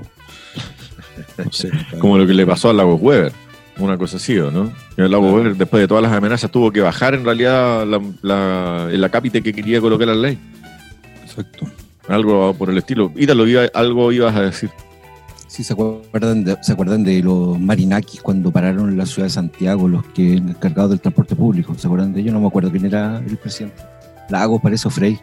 [2.00, 3.32] Como lo que le pasó al Lago Weber,
[3.78, 4.72] una cosa así, ¿no?
[4.96, 8.88] El Lago Weber, después de todas las amenazas, tuvo que bajar en realidad la, la,
[8.90, 10.38] el acápite que quería colocar la ley.
[11.22, 11.66] Exacto.
[12.08, 13.12] Algo por el estilo.
[13.16, 14.70] Ítalo, iba, algo ibas a decir.
[15.48, 19.30] Sí, ¿se acuerdan, de, ¿se acuerdan de los marinakis cuando pararon en la ciudad de
[19.30, 21.74] Santiago, los que encargados del transporte público?
[21.78, 22.34] ¿Se acuerdan de ellos?
[22.34, 23.82] No me acuerdo quién era el presidente.
[24.28, 25.18] Lago, parece, Frey,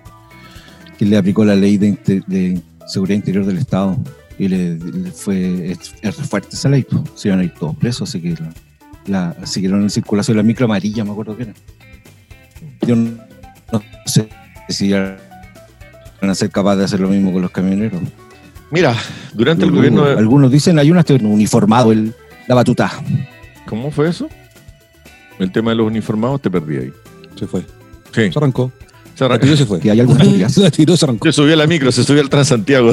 [0.97, 3.97] que le aplicó la ley de, de seguridad interior del Estado
[4.37, 4.77] y le,
[5.11, 7.03] fue es, fuerte esa ley, pues.
[7.15, 8.35] se iban a ir todos presos, así que
[9.07, 11.53] la, siguieron en circulación la micro amarilla, me acuerdo que era.
[12.87, 14.29] Yo no, sé
[14.69, 15.17] si van
[16.21, 18.01] a ser capaces de hacer lo mismo con los camioneros.
[18.71, 18.95] Mira,
[19.33, 20.03] durante el gobierno.
[20.03, 22.13] Algunos dicen, hay unas uniformado el,
[22.47, 22.91] la batuta.
[23.67, 24.27] ¿Cómo fue eso?
[25.39, 26.93] El tema de los uniformados te perdí ahí.
[27.35, 27.61] Se fue.
[28.13, 28.31] Sí.
[28.31, 28.71] Se arrancó.
[29.15, 29.45] Se arrancó.
[29.45, 29.79] se fue.
[29.83, 30.53] Y hay algunas teorías.
[30.53, 31.27] se tiró, se arrancó.
[31.27, 32.91] Se subió a la micro, se subió al Transantiago.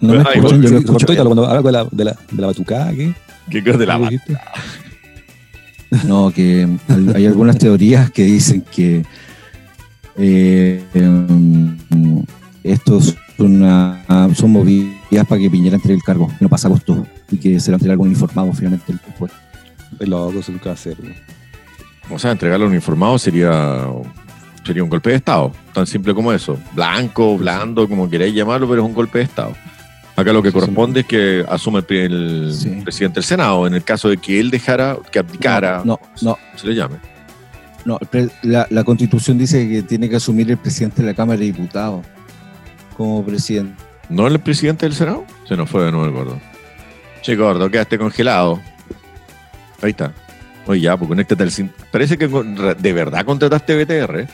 [0.00, 1.06] no me escuchan, yo lo escucho.
[1.06, 3.14] Cuando hablo de la, de la, de la batucada, ¿qué?
[3.50, 4.52] ¿Qué cosa de la batucada?
[6.06, 6.68] No, que
[7.14, 9.04] hay algunas teorías que dicen que
[10.16, 11.76] eh, em,
[12.64, 17.60] estos son, son movidas para que Piñera entre el cargo, no pasa costo y que
[17.60, 19.32] se lo entregue algún informado finalmente después.
[19.98, 20.96] Es loco, eso nunca hacer.
[22.10, 23.86] O sea, entregarle a un informado sería,
[24.66, 26.58] sería un golpe de Estado, tan simple como eso.
[26.72, 29.54] Blanco, blando, como queráis llamarlo, pero es un golpe de Estado.
[30.16, 31.84] Acá lo que corresponde es que asume el,
[32.82, 36.66] presidente del Senado, en el caso de que él dejara, que abdicara, no, no, se
[36.66, 36.96] le llame.
[37.84, 37.98] No,
[38.42, 42.04] la, la, constitución dice que tiene que asumir el presidente de la Cámara de Diputados
[42.96, 43.74] como presidente.
[44.08, 45.24] ¿No el presidente del Senado?
[45.46, 46.40] Se nos fue de nuevo el gordo.
[47.22, 48.60] Che, gordo, quedaste congelado.
[49.82, 50.12] Ahí está.
[50.66, 51.52] Oye, ya, pues conéctate al...
[51.92, 54.26] Parece que de verdad contrataste BTR.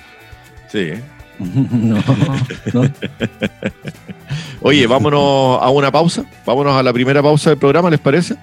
[0.73, 0.93] Sí.
[1.39, 2.03] no,
[2.73, 2.83] no.
[4.63, 6.25] Oye, vámonos a una pausa.
[6.47, 8.37] Vámonos a la primera pausa del programa, ¿les parece?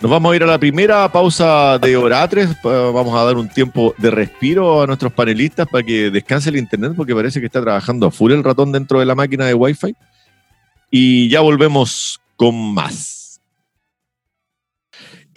[0.00, 2.50] Nos vamos a ir a la primera pausa de Oratres.
[2.62, 6.94] Vamos a dar un tiempo de respiro a nuestros panelistas para que descanse el internet,
[6.96, 9.94] porque parece que está trabajando a full el ratón dentro de la máquina de Wi-Fi.
[10.90, 13.17] Y ya volvemos con más.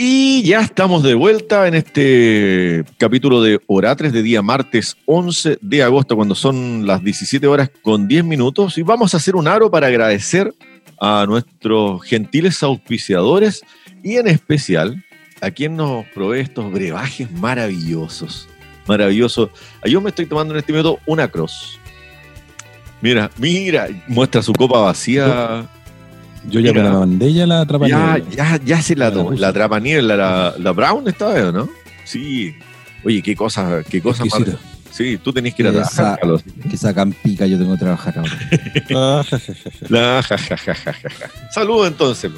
[0.03, 5.83] Y ya estamos de vuelta en este capítulo de Oratres de día martes 11 de
[5.83, 8.79] agosto, cuando son las 17 horas con 10 minutos.
[8.79, 10.55] Y vamos a hacer un aro para agradecer
[10.99, 13.61] a nuestros gentiles auspiciadores
[14.01, 15.05] y en especial
[15.39, 18.49] a quien nos provee estos brebajes maravillosos.
[18.87, 19.51] Maravillosos.
[19.85, 21.77] Yo me estoy tomando en este minuto una cross.
[23.01, 25.69] Mira, mira, muestra su copa vacía.
[26.49, 28.17] Yo ya me la mandé ya la trapaniela.
[28.29, 29.31] Ya, ya, ya se la tomó.
[29.33, 31.69] La trapaniela, la, la Brown estaba, ¿no?
[32.03, 32.55] Sí.
[33.03, 34.41] Oye, qué cosa, qué cosa más.
[34.91, 36.43] Sí, tú tenés que ir a trabajar, Carlos.
[36.69, 39.25] Que sacan pica, yo tengo que trabajar ahora.
[41.51, 42.31] Saludos entonces.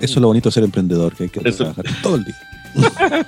[0.00, 2.36] Eso es lo bonito de ser emprendedor, que hay que trabajar todo el día.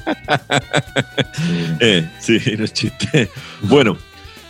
[1.80, 3.28] eh, sí, no es chiste.
[3.62, 3.96] Bueno,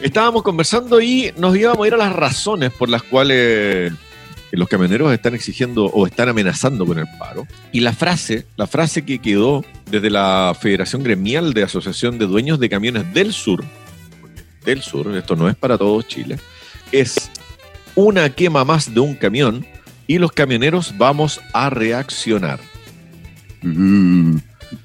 [0.00, 3.92] estábamos conversando y nos íbamos a ir a las razones por las cuales
[4.57, 7.47] los camioneros están exigiendo o están amenazando con el paro.
[7.73, 12.61] Y la frase, la frase que quedó desde la Federación Gremial de Asociación de Dueños
[12.61, 13.65] de Camiones del Sur,
[14.65, 16.38] del Sur, esto no es para todo Chile,
[16.93, 17.31] es
[17.95, 19.67] una quema más de un camión
[20.07, 22.61] y los camioneros vamos a reaccionar.
[23.62, 24.37] Mm.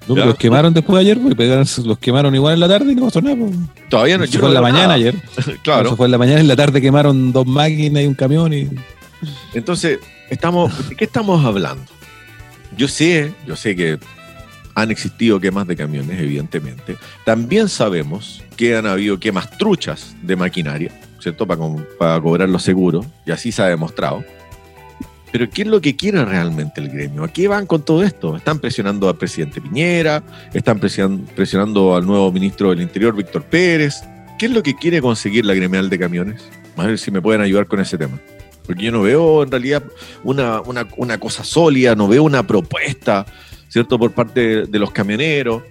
[0.07, 3.21] los quemaron después de ayer, pues, los quemaron igual en la tarde y no pasó
[3.21, 3.35] nada.
[3.35, 3.51] Pues.
[3.89, 4.23] Todavía no.
[4.23, 5.15] Eso fue en la mañana ayer.
[5.63, 5.87] claro.
[5.87, 8.53] Eso fue en la mañana, en la tarde quemaron dos máquinas y un camión.
[8.53, 8.69] y
[9.53, 9.99] Entonces,
[10.29, 11.85] estamos, ¿de qué estamos hablando?
[12.77, 13.97] Yo sé, yo sé que
[14.75, 16.97] han existido quemas de camiones, evidentemente.
[17.25, 21.47] También sabemos que han habido quemas truchas de maquinaria, ¿cierto?
[21.47, 21.61] Para,
[21.97, 24.23] para cobrar los seguros, y así se ha demostrado.
[25.31, 27.23] Pero ¿qué es lo que quiere realmente el gremio?
[27.23, 28.37] ¿A qué van con todo esto?
[28.37, 34.03] Están presionando al presidente Piñera, están presionando al nuevo ministro del Interior, Víctor Pérez.
[34.39, 36.43] ¿Qué es lo que quiere conseguir la gremial de camiones?
[36.77, 38.19] A ver si me pueden ayudar con ese tema.
[38.67, 39.81] Porque yo no veo en realidad
[40.23, 43.25] una, una, cosa sólida, no veo una propuesta,
[43.69, 43.97] ¿cierto?
[43.97, 45.63] Por parte de los camioneros.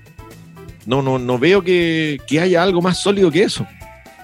[0.87, 3.67] No, no, no veo que, que haya algo más sólido que eso.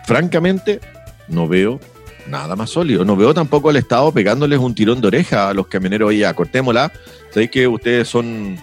[0.07, 0.81] Francamente,
[1.29, 1.79] no veo
[2.27, 3.05] nada más sólido.
[3.05, 6.09] No veo tampoco al Estado pegándoles un tirón de oreja a los camioneros.
[6.09, 6.93] Oye, ya, cortémosla.
[7.31, 8.59] Sabéis que ustedes son,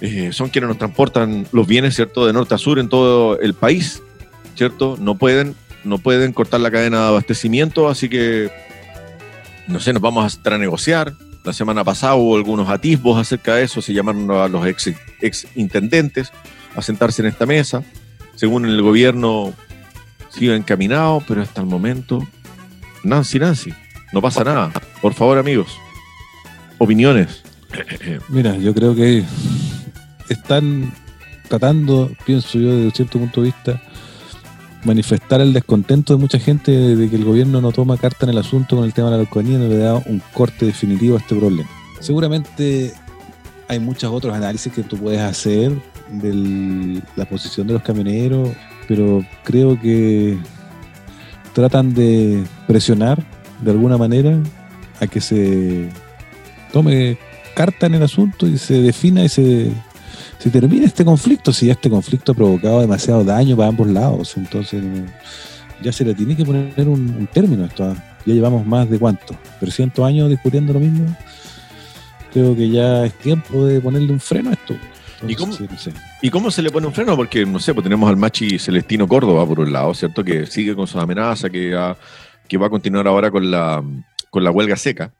[0.00, 2.26] eh, son quienes nos transportan los bienes, ¿cierto?
[2.26, 4.02] De norte a sur en todo el país,
[4.56, 4.96] ¿cierto?
[4.98, 8.50] No pueden, no pueden cortar la cadena de abastecimiento, así que,
[9.70, 11.14] no sé, nos vamos a estar a negociar.
[11.44, 15.46] La semana pasada hubo algunos atisbos acerca de eso, se llamaron a los ex, ex
[15.54, 16.30] intendentes
[16.76, 17.82] a sentarse en esta mesa.
[18.34, 19.54] Según el gobierno,
[20.30, 22.26] sigue encaminado, pero hasta el momento
[23.02, 23.72] Nancy, Nancy,
[24.12, 24.72] no pasa nada.
[25.00, 25.78] Por favor, amigos,
[26.78, 27.42] opiniones.
[28.28, 29.24] Mira, yo creo que
[30.28, 30.92] están
[31.48, 33.82] tratando, pienso yo, desde cierto punto de vista,
[34.84, 38.38] manifestar el descontento de mucha gente de que el gobierno no toma carta en el
[38.38, 41.18] asunto con el tema de la alcoholía y no le da un corte definitivo a
[41.18, 41.68] este problema.
[42.00, 42.92] Seguramente
[43.68, 45.72] hay muchos otros análisis que tú puedes hacer
[46.10, 48.50] de la posición de los camioneros,
[48.88, 50.38] pero creo que
[51.52, 53.22] tratan de presionar
[53.60, 54.38] de alguna manera
[55.00, 55.88] a que se
[56.72, 57.18] tome
[57.54, 59.72] carta en el asunto y se defina y se,
[60.38, 64.36] se termine este conflicto, si ya este conflicto ha provocado demasiado daño para ambos lados,
[64.36, 64.82] entonces
[65.82, 67.94] ya se le tiene que poner un, término a esto.
[68.26, 71.16] Ya llevamos más de cuánto, 300 años discutiendo lo mismo.
[72.32, 74.76] Creo que ya es tiempo de ponerle un freno a esto.
[75.26, 75.34] ¿Y,
[76.30, 77.14] cómo, se le pone un freno?
[77.14, 80.24] Porque, no sé, pues tenemos al Machi Celestino Córdoba por un lado, ¿cierto?
[80.24, 81.76] Que sigue con sus amenazas, que,
[82.48, 83.82] que va a continuar ahora con la,
[84.30, 85.12] con la huelga seca.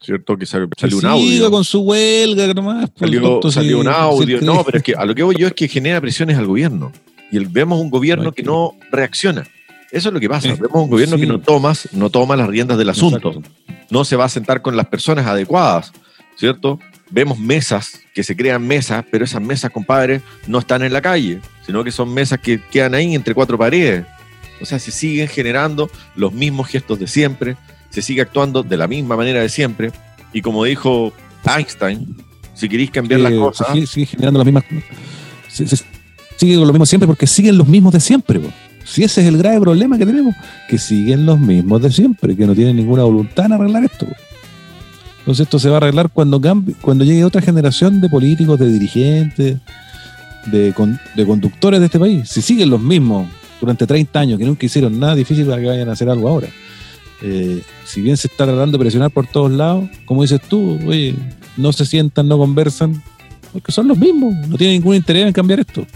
[0.00, 0.36] ¿Cierto?
[0.36, 1.50] Que salió, un audio.
[1.50, 2.90] con su huelga nomás.
[2.98, 4.40] Salió, un audio.
[4.40, 6.92] No, pero es que a lo que voy yo es que genera presiones al gobierno.
[7.30, 9.46] Y vemos un gobierno que no reacciona.
[9.90, 10.48] Eso es lo que pasa.
[10.48, 13.42] Vemos un gobierno que no toma, no toma las riendas del asunto.
[13.90, 15.92] No se va a sentar con las personas adecuadas,
[16.36, 16.78] ¿cierto?
[17.10, 21.40] Vemos mesas, que se crean mesas, pero esas mesas, compadre, no están en la calle,
[21.64, 24.04] sino que son mesas que quedan ahí entre cuatro paredes.
[24.60, 27.56] O sea, se siguen generando los mismos gestos de siempre,
[27.96, 29.90] se sigue actuando de la misma manera de siempre.
[30.30, 31.14] Y como dijo
[31.46, 32.14] Einstein,
[32.52, 33.68] si queréis cambiar las cosas.
[33.88, 34.64] Sigue, generando las mismas.
[35.48, 38.38] sigue con lo mismo siempre porque siguen los mismos de siempre.
[38.84, 40.34] Si ese es el grave problema que tenemos,
[40.68, 44.06] que siguen los mismos de siempre, que no tienen ninguna voluntad en arreglar esto.
[45.20, 48.68] Entonces esto se va a arreglar cuando cambie, cuando llegue otra generación de políticos, de
[48.68, 49.56] dirigentes,
[50.44, 50.74] de,
[51.14, 52.28] de conductores de este país.
[52.28, 53.26] Si siguen los mismos
[53.58, 56.48] durante 30 años, que nunca hicieron nada difícil para que vayan a hacer algo ahora.
[57.22, 61.14] Eh, si bien se está tratando de presionar por todos lados, como dices tú, oye,
[61.56, 63.02] no se sientan, no conversan,
[63.52, 65.86] porque son los mismos, no tienen ningún interés en cambiar esto.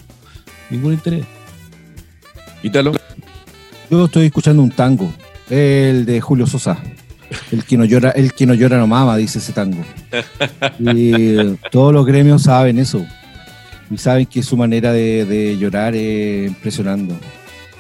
[0.70, 1.24] Ningún interés.
[2.62, 2.92] Ítalo.
[3.90, 5.12] Yo estoy escuchando un tango,
[5.48, 6.78] el de Julio Sosa.
[7.52, 9.82] El que no llora, el que no llora no mama, dice ese tango.
[10.78, 11.36] Y
[11.70, 13.04] todos los gremios saben eso.
[13.90, 17.16] Y saben que su manera de, llorar es impresionando.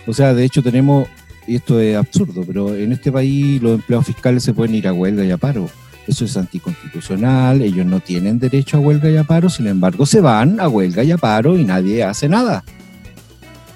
[0.06, 1.08] O sea, de hecho tenemos,
[1.50, 4.92] y esto es absurdo, pero en este país los empleados fiscales se pueden ir a
[4.92, 5.68] huelga y a paro.
[6.06, 10.20] Eso es anticonstitucional, ellos no tienen derecho a huelga y a paro, sin embargo se
[10.20, 12.64] van a huelga y a paro y nadie hace nada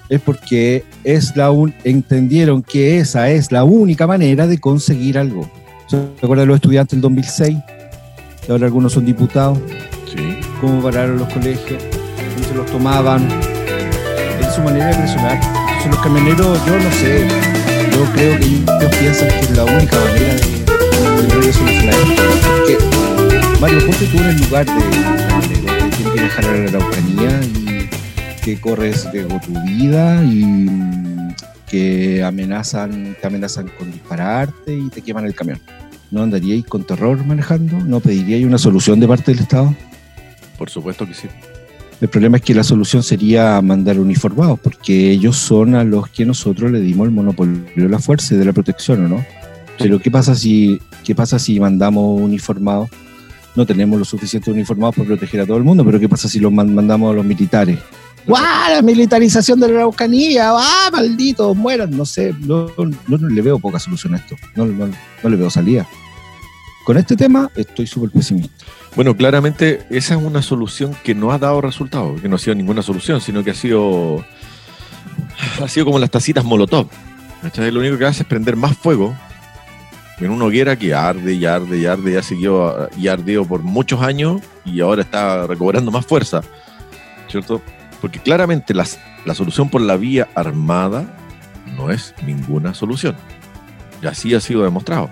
[0.09, 1.51] es porque es la
[1.83, 5.49] entendieron que esa es la única manera de conseguir algo.
[5.87, 7.57] ¿Se acuerdan los estudiantes del 2006?
[8.45, 9.57] Que ahora algunos son diputados.
[10.05, 10.37] Sí.
[10.61, 11.83] Cómo pararon los colegios,
[12.35, 13.27] cómo se los tomaban.
[14.39, 15.39] Es su manera de presionar.
[15.43, 17.54] Entonces los camioneros, yo no sé,
[17.95, 21.95] yo creo que ellos piensan que es la única manera de, de solucionar
[22.57, 22.77] Porque
[23.61, 27.89] Mario, ponte en el lugar de, de, que tiene que dejar a la Araucanía y
[28.43, 30.67] que corres riesgo tu vida y
[31.67, 35.59] que amenazan, te amenazan con dispararte y te queman el camión.
[36.11, 37.79] ¿No andaríais con terror manejando?
[37.79, 39.73] ¿No pediríais una solución de parte del Estado?
[40.57, 41.27] Por supuesto que sí.
[42.01, 46.25] El problema es que la solución sería mandar uniformados, porque ellos son a los que
[46.25, 49.25] nosotros le dimos el monopolio de la fuerza y de la protección, ¿o no?
[49.77, 52.89] Pero ¿qué pasa si, qué pasa si mandamos uniformados?
[53.55, 56.39] No tenemos lo suficiente uniformados para proteger a todo el mundo, pero ¿qué pasa si
[56.39, 57.79] los mandamos a los militares?
[58.27, 58.43] ¡Guau!
[58.69, 60.89] La militarización de la Araucanía, ¡ah!
[60.91, 61.91] Malditos, mueran.
[61.91, 62.71] No sé, no,
[63.07, 64.35] le veo poca solución a esto.
[64.55, 65.87] No, le veo salida.
[66.83, 68.65] Con este tema estoy súper pesimista.
[68.95, 72.55] Bueno, claramente esa es una solución que no ha dado resultado, que no ha sido
[72.55, 74.23] ninguna solución, sino que ha sido,
[75.61, 76.87] ha sido como las tacitas Molotov.
[77.57, 79.13] Lo único que hace es prender más fuego
[80.17, 84.01] en una hoguera que arde y arde y arde, ya siguió y ardió por muchos
[84.01, 86.41] años y ahora está recobrando más fuerza,
[87.27, 87.61] ¿cierto?
[87.99, 91.05] Porque claramente la solución por la vía armada
[91.75, 93.15] no es ninguna solución.
[94.01, 95.09] Y así ha sido demostrado.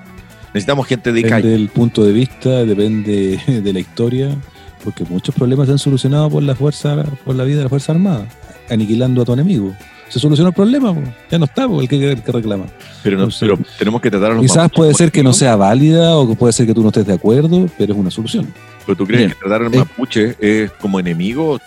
[0.53, 1.35] Necesitamos gente de calle.
[1.35, 4.35] Depende del punto de vista, depende de la historia,
[4.83, 7.91] porque muchos problemas se han solucionado por la fuerza, por la vida de la Fuerza
[7.91, 8.27] Armada,
[8.69, 9.75] aniquilando a tu enemigo.
[10.09, 10.93] Se solucionó el problema,
[11.31, 12.65] ya no está el que, reclama.
[13.01, 16.27] Pero, pero tenemos que tratar a los Quizás puede ser que no sea válida o
[16.27, 18.53] que puede ser que tú no estés de acuerdo, pero es una solución.
[18.85, 21.59] ¿Pero tú crees que tratar al mapuche es como enemigo?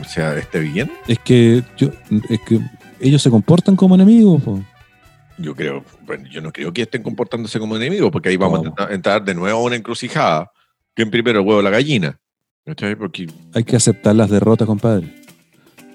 [0.00, 0.90] o sea, esté bien.
[1.06, 1.88] Es que yo,
[2.28, 2.60] es que
[3.00, 4.42] ellos se comportan como enemigos.
[5.38, 8.92] Yo creo, bueno, yo no creo que estén comportándose como enemigos, porque ahí vamos a
[8.92, 10.50] entrar de nuevo a una encrucijada.
[10.94, 12.18] ¿Quién primero el huevo o la gallina?
[12.98, 13.28] Porque...
[13.54, 15.14] Hay que aceptar las derrotas, compadre.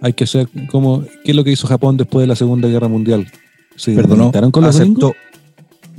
[0.01, 1.03] Hay que ser como.
[1.23, 3.31] ¿Qué es lo que hizo Japón después de la Segunda Guerra Mundial?
[3.75, 5.15] ¿Se perdonó, con aceptó,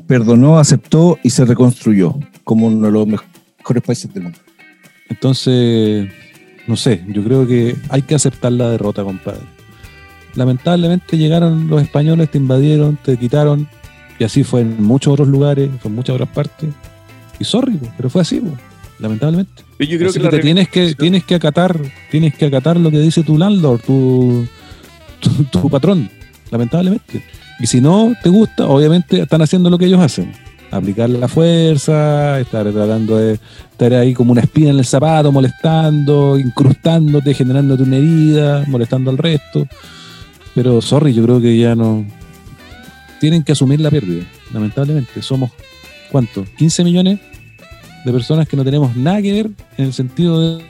[0.06, 4.38] perdonó, aceptó y se reconstruyó como uno de los mejores países del mundo.
[5.08, 6.08] Entonces,
[6.66, 9.53] no sé, yo creo que hay que aceptar la derrota, compadre.
[10.34, 13.68] Lamentablemente llegaron los españoles, te invadieron, te quitaron,
[14.18, 16.70] y así fue en muchos otros lugares, fue en muchas otras partes.
[17.38, 18.42] Y sorry, pero fue así,
[18.98, 19.62] lamentablemente.
[19.78, 21.78] Yo creo que, tienes que tienes que acatar,
[22.10, 24.46] tienes que acatar lo que dice tu landlord, tu,
[25.50, 26.08] tu patrón,
[26.50, 27.24] lamentablemente.
[27.60, 30.32] Y si no te gusta, obviamente están haciendo lo que ellos hacen
[30.76, 33.34] aplicar la fuerza, estar tratando de
[33.70, 39.18] estar ahí como una espina en el zapato, molestando, incrustándote, generándote una herida, molestando al
[39.18, 39.66] resto.
[40.54, 42.04] Pero, sorry, yo creo que ya no.
[43.20, 45.22] Tienen que asumir la pérdida, lamentablemente.
[45.22, 45.50] Somos,
[46.10, 46.44] ¿cuánto?
[46.58, 47.20] 15 millones
[48.04, 50.64] de personas que no tenemos nada que ver en el sentido de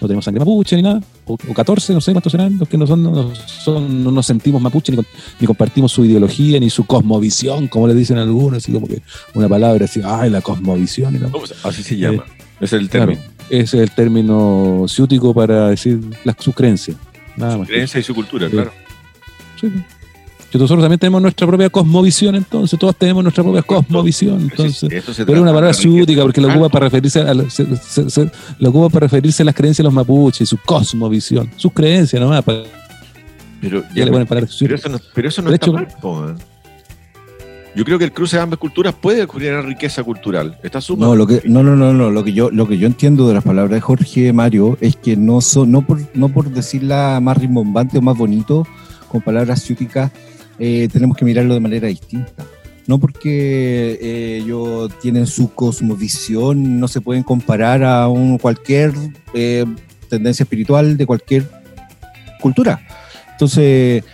[0.00, 2.86] no tenemos sangre mapuche ni nada, o, 14, no sé cuántos serán los que no,
[2.86, 7.86] son, no, son, no nos sentimos mapuche ni, compartimos su ideología ni su cosmovisión, como
[7.86, 9.02] le dicen algunos, así como que
[9.34, 11.14] una palabra así, ay, la cosmovisión.
[11.14, 13.20] Y Así se llama, eh, es el término.
[13.50, 16.96] ese es el término ciútico para decir las, sus creencias.
[17.40, 18.72] Nada su creencia y su cultura, claro.
[19.60, 19.68] Sí.
[20.50, 24.88] Que nosotros también tenemos nuestra propia cosmovisión, entonces todos tenemos nuestra propia cosmovisión, entonces.
[25.18, 29.42] pero es una palabra ciútica porque lo ocupa para referirse a lo ocupa para referirse
[29.42, 32.42] a las creencias de los mapuches, su cosmovisión, sus creencias nomás.
[32.44, 35.86] pero, ya, le pero, eso no, pero eso no está mal,
[37.74, 40.58] yo creo que el cruce de ambas culturas puede ocurrir riqueza cultural.
[40.62, 42.10] Está no, lo que, no, no, no, no.
[42.10, 45.16] Lo que yo, lo que yo entiendo de las palabras de Jorge Mario es que
[45.16, 48.66] no son, no por, no por decirla más rimbombante o más bonito,
[49.08, 50.10] con palabras ciúticas,
[50.58, 52.44] eh, tenemos que mirarlo de manera distinta.
[52.86, 58.92] No porque eh, ellos tienen su cosmovisión, no se pueden comparar a un, cualquier
[59.32, 59.64] eh,
[60.08, 61.48] tendencia espiritual de cualquier
[62.40, 62.80] cultura.
[63.32, 64.04] Entonces,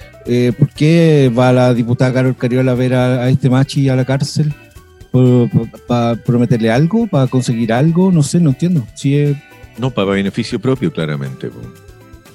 [0.58, 4.54] ¿por qué va la diputada Carol Cariola a ver a, este machi a la cárcel?
[5.86, 7.06] ¿Para prometerle algo?
[7.06, 8.12] ¿Para conseguir algo?
[8.12, 8.86] No sé, no entiendo.
[8.94, 9.36] Si
[9.78, 11.50] No, para beneficio propio, claramente.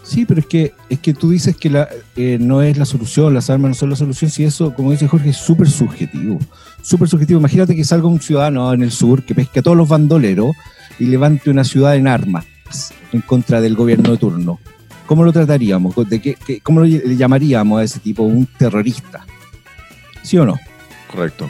[0.04, 1.88] Sí, pero es que, es que tú dices que la,
[2.18, 5.08] eh, no es la solución, las armas no son la solución, si eso, como dice
[5.08, 6.40] Jorge, es súper subjetivo.
[6.82, 7.40] Súper subjetivo.
[7.40, 10.56] Imagínate que salga un ciudadano en el sur que pesque a todos los bandoleros
[11.00, 12.46] y levante una ciudad en armas
[13.14, 14.60] en contra del gobierno de turno.
[15.06, 15.96] ¿Cómo lo trataríamos?
[16.08, 18.24] ¿De qué, ¿Cómo le llamaríamos a ese tipo?
[18.24, 19.26] Un terrorista.
[20.24, 20.60] ¿Sí o no?
[21.12, 21.50] Correcto.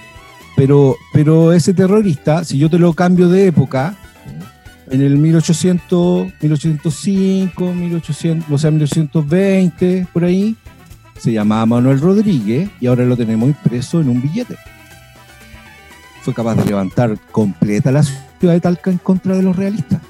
[0.56, 3.96] Pero, pero ese terrorista, si yo te lo cambio de época,
[4.90, 10.56] en el 1800, 1805, 1800, o sea, 1820, por ahí,
[11.18, 14.58] se llamaba Manuel Rodríguez y ahora lo tenemos impreso en un billete.
[16.22, 20.02] Fue capaz de levantar completa la ciudad de Talca en contra de los realistas.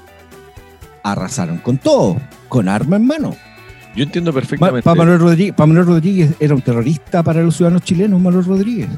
[1.02, 2.16] Arrasaron con todo,
[2.48, 3.36] con arma en mano.
[3.94, 4.82] Yo entiendo perfectamente.
[4.82, 8.88] Para Manuel, Rodríguez, Manuel Rodríguez era un terrorista para los ciudadanos chilenos, Manuel Rodríguez.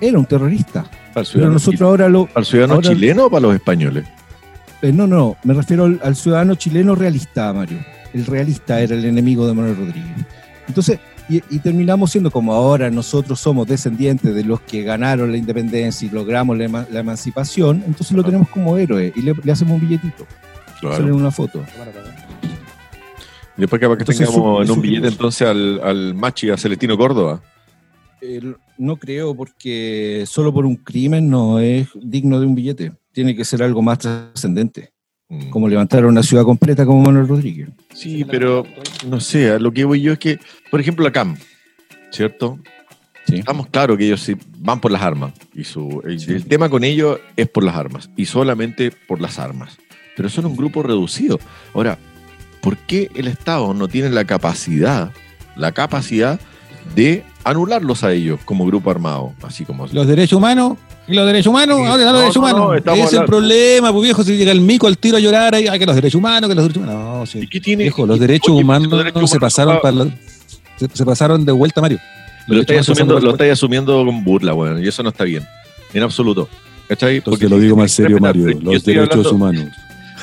[0.00, 0.84] Era un terrorista.
[1.14, 2.26] Pero nosotros ahora lo.
[2.26, 4.04] ¿Para el ciudadano chileno o para los españoles?
[4.82, 7.78] Eh, no, no, me refiero al, ciudadano chileno realista, Mario.
[8.12, 10.26] El realista era el enemigo de Manuel Rodríguez.
[10.68, 16.06] Entonces, y, terminamos siendo como ahora nosotros somos descendientes de los que ganaron la independencia
[16.06, 20.26] y logramos la, emancipación, entonces lo tenemos como héroe y le, hacemos un billetito.
[20.80, 21.04] Claro.
[21.04, 21.64] en una foto.
[23.56, 27.42] Después que, que tengamos en un billete entonces al, al Machi, a Celestino Córdoba.
[28.78, 33.44] no creo, porque solo por un crimen no es digno de un billete tiene que
[33.44, 34.92] ser algo más trascendente.
[35.28, 35.50] Mm.
[35.50, 37.68] Como levantar una ciudad completa como Manuel Rodríguez.
[37.92, 38.64] Sí, pero
[39.08, 40.38] no sé, lo que voy yo es que,
[40.70, 41.36] por ejemplo, la CAM,
[42.12, 42.60] ¿cierto?
[43.26, 44.24] Estamos claros que ellos
[44.58, 45.32] van por las armas.
[45.52, 48.08] Y su, el, tema con ellos es por las armas.
[48.16, 49.76] Y solamente por las armas.
[50.18, 51.38] Pero son un grupo reducido.
[51.72, 51.96] Ahora,
[52.60, 55.12] ¿por qué el Estado no tiene la capacidad,
[55.56, 56.40] la capacidad
[56.96, 59.32] de anularlos a ellos como grupo armado?
[59.42, 59.86] Así como.
[59.86, 61.78] Los derechos humanos ¿Y los derechos humanos?
[61.78, 62.82] los derechos humanos?
[62.84, 65.86] Es el problema, pues viejo, si llega el mico al tiro a llorar, hay, que
[65.86, 67.18] los derechos humanos, que los derechos humanos.
[67.18, 67.46] No, sí.
[67.46, 67.84] qué tiene?
[67.84, 70.06] Viejo, los derechos humanos se pasaron para
[70.76, 71.98] se, pasaron de vuelta, Mario.
[72.46, 75.44] lo estáis asumiendo, lo asumiendo con burla, weón, y eso no está bien.
[75.94, 76.48] En absoluto.
[76.88, 77.20] ¿Cachai?
[77.20, 78.58] Porque lo digo más serio, Mario.
[78.60, 79.68] Los derechos humanos.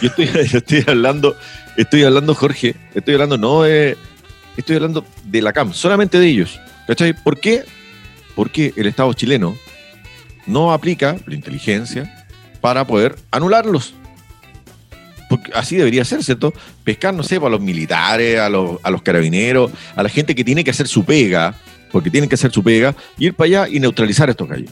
[0.01, 1.35] Yo estoy, yo estoy hablando,
[1.77, 3.97] estoy hablando, Jorge, estoy hablando no de,
[4.57, 6.59] estoy hablando de la CAM, solamente de ellos.
[6.87, 7.13] ¿Cachai?
[7.13, 7.63] ¿Por qué?
[8.35, 9.55] Porque el Estado chileno
[10.45, 12.27] no aplica la inteligencia
[12.61, 13.93] para poder anularlos.
[15.29, 16.53] Porque así debería ser, ¿cierto?
[16.83, 20.43] Pescar, no sé, para los militares, a los, a los carabineros, a la gente que
[20.43, 21.55] tiene que hacer su pega,
[21.91, 24.69] porque tienen que hacer su pega, ir para allá y neutralizar estos gallos.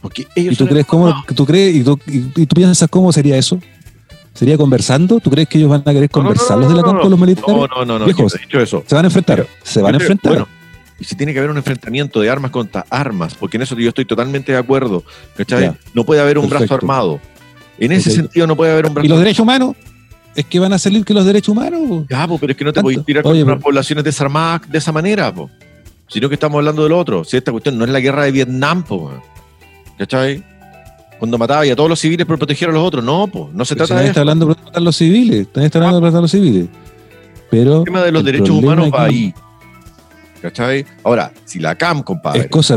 [0.00, 3.36] Porque ellos ¿Y tú crees cómo, tú crees, y tú, y tú piensas cómo sería
[3.36, 3.60] eso?
[4.34, 5.20] ¿Sería conversando?
[5.20, 7.48] ¿Tú crees que ellos van a querer conversar los de la campo los militares?
[7.48, 8.04] No, no, no, no.
[8.04, 8.82] Viejos, dicho eso.
[8.86, 9.46] Se van a enfrentar.
[9.62, 10.46] se van a enfrentar
[10.98, 13.88] y si tiene que haber un enfrentamiento de armas contra armas, porque en eso yo
[13.88, 15.02] estoy totalmente de acuerdo,
[15.92, 17.20] no puede haber un brazo armado.
[17.78, 19.74] En ese sentido no puede haber un brazo ¿Y los derechos humanos?
[20.36, 22.06] Es que van a salir que los derechos humanos.
[22.08, 25.32] Ya, pero es que no te puedes tirar contra las poblaciones desarmadas de esa manera,
[26.08, 27.24] sino que estamos hablando del otro.
[27.24, 29.12] Si esta cuestión no es la guerra de Vietnam, po,
[29.98, 30.44] ¿cachai?
[31.18, 33.04] Cuando mataba a todos los civiles por proteger a los otros.
[33.04, 34.20] No, pues, no se trata de eso.
[34.20, 35.46] hablando de proteger a los civiles.
[35.46, 36.68] También está hablando de proteger a los civiles.
[37.50, 39.34] Pero el tema de los derechos humanos va ahí.
[40.42, 40.84] ¿Cachai?
[41.02, 42.40] Ahora, si la CAM, compadre.
[42.40, 42.76] Es cosa,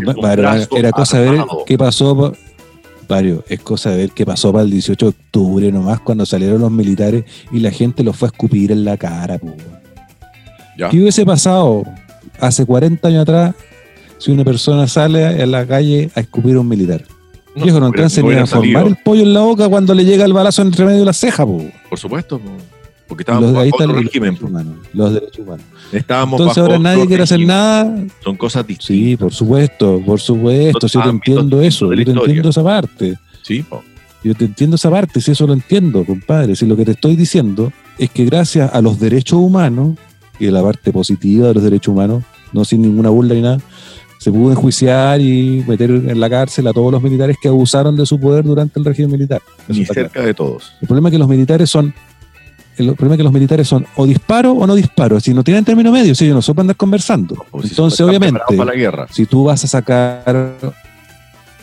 [0.71, 2.33] era cosa de ver qué pasó.
[3.09, 6.61] Mario, es cosa de ver qué pasó para el 18 de octubre nomás cuando salieron
[6.61, 9.39] los militares y la gente los fue a escupir en la cara.
[9.39, 11.83] ¿Qué hubiese pasado
[12.39, 13.55] hace 40 años atrás
[14.17, 17.03] si una persona sale en la calle a escupir a un militar?
[17.57, 20.25] No, Viejo, no alcanza ni a formar el pollo en la boca cuando le llega
[20.25, 22.39] el balazo entre medio de la ceja, Por supuesto.
[23.07, 24.73] Porque estábamos los, ahí los derechos humanos.
[24.93, 25.65] Los derechos humanos.
[25.93, 28.03] Estábamos Entonces ahora nadie quiere hacer nada.
[28.21, 29.07] Son cosas distintas.
[29.07, 30.87] Sí, por supuesto, por supuesto.
[30.89, 33.17] Si yo te entiendo eso, yo te entiendo esa parte.
[33.41, 33.65] Sí,
[34.23, 36.55] Yo te entiendo esa parte, si eso lo entiendo, compadre.
[36.55, 39.97] Si lo que te estoy diciendo es que gracias a los derechos humanos,
[40.39, 43.59] y la parte positiva de los derechos humanos, no sin ninguna burla ni nada,
[44.27, 48.05] se pudo enjuiciar y meter en la cárcel a todos los militares que abusaron de
[48.05, 49.41] su poder durante el régimen militar.
[49.69, 50.73] Ni cerca de todos.
[50.81, 51.93] El problema es que los militares son
[52.75, 55.63] el problema es que los militares son o disparo o no disparo, si no tienen
[55.63, 57.45] término medio, si ellos no suelen andar conversando.
[57.53, 58.41] Entonces, obviamente,
[59.11, 60.57] si tú vas a sacar,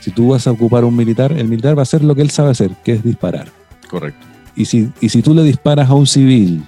[0.01, 2.31] si tú vas a ocupar un militar, el militar va a hacer lo que él
[2.31, 3.49] sabe hacer, que es disparar.
[3.91, 4.27] Correcto.
[4.57, 6.65] Y si, y si tú le disparas a un civil,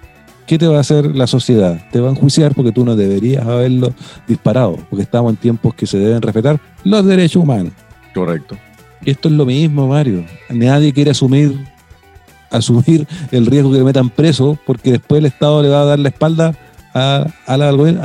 [0.46, 1.80] ¿qué te va a hacer la sociedad?
[1.90, 3.92] Te va a enjuiciar porque tú no deberías haberlo
[4.26, 7.72] disparado, porque estamos en tiempos que se deben respetar los derechos humanos.
[8.14, 8.56] Correcto.
[9.04, 10.24] Y esto es lo mismo, Mario.
[10.48, 11.56] Nadie quiere asumir
[12.50, 15.98] asumir el riesgo que le metan preso, porque después el Estado le va a dar
[15.98, 16.54] la espalda
[16.94, 17.56] a, a,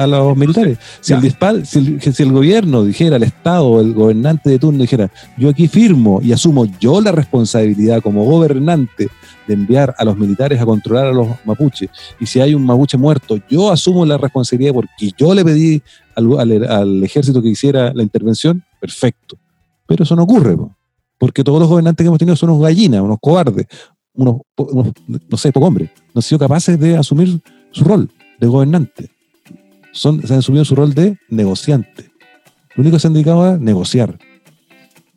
[0.07, 0.77] los militares.
[0.99, 5.67] Si el, si, el, gobierno dijera, el Estado, el gobernante de turno dijera, yo aquí
[5.67, 9.09] firmo y asumo yo la responsabilidad como gobernante
[9.47, 11.89] de enviar a los militares a controlar a los mapuches,
[12.19, 15.81] y si hay un mapuche muerto, yo asumo la responsabilidad porque yo le pedí
[16.15, 19.37] al, al, ejército que hiciera la intervención, perfecto.
[19.87, 20.57] Pero eso no ocurre,
[21.17, 23.67] porque todos los gobernantes que hemos tenido son unos gallinas, unos cobardes,
[24.13, 27.39] unos, no sé, pocos hombres, no han sido capaces de asumir
[27.71, 29.09] su rol de gobernante.
[29.93, 32.11] Son, se han asumido su rol de negociante.
[32.75, 34.17] Lo único que se han dedicado a negociar.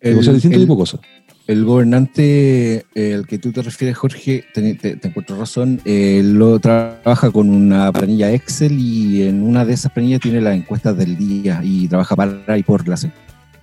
[0.00, 1.00] El, negociar distinto tipo de cosas.
[1.46, 7.50] El gobernante el que tú te refieres, Jorge, te, te, encuentro razón, lo trabaja con
[7.50, 11.86] una planilla Excel y en una de esas planillas tiene las encuestas del día y
[11.86, 13.06] trabaja para y por las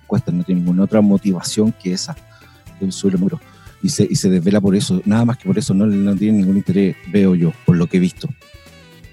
[0.02, 2.16] encuestas, no tiene ninguna otra motivación que esa.
[2.80, 3.40] El suelo muro
[3.82, 6.38] y se, y se desvela por eso, nada más que por eso, no, no tiene
[6.38, 8.28] ningún interés, veo yo, por lo que he visto,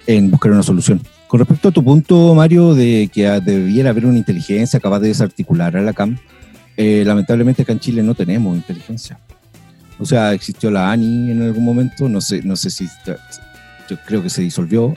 [0.06, 1.00] en buscar una solución.
[1.26, 5.76] Con respecto a tu punto, Mario, de que debiera haber una inteligencia capaz de desarticular
[5.76, 6.18] a la CAM,
[6.82, 9.18] eh, lamentablemente acá en Chile no tenemos inteligencia.
[9.98, 12.88] O sea, existió la ANI en algún momento, no sé, no sé si,
[13.86, 14.94] yo creo que se disolvió,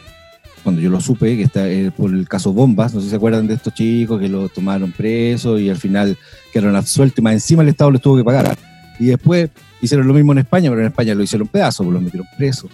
[0.64, 3.18] cuando yo lo supe, que está eh, por el caso Bombas, no sé si se
[3.18, 6.18] acuerdan de estos chicos que lo tomaron preso y al final
[6.54, 8.58] quedaron absueltos y más encima el Estado les tuvo que pagar.
[8.98, 9.50] Y después
[9.82, 12.72] hicieron lo mismo en España, pero en España lo hicieron pedazos, pues los metieron presos.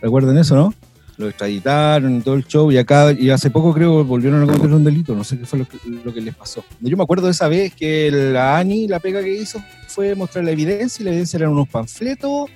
[0.00, 0.72] ¿Recuerdan eso, no?
[1.18, 4.70] Lo extraditaron y todo el show, y acá, y hace poco creo volvieron a cometer
[4.70, 6.62] un delito, no sé qué fue lo que, les pasó.
[6.80, 10.44] Yo me acuerdo de esa vez que la ANI, la pega que hizo, fue mostrar
[10.44, 12.50] la evidencia, y la evidencia eran unos panfletos,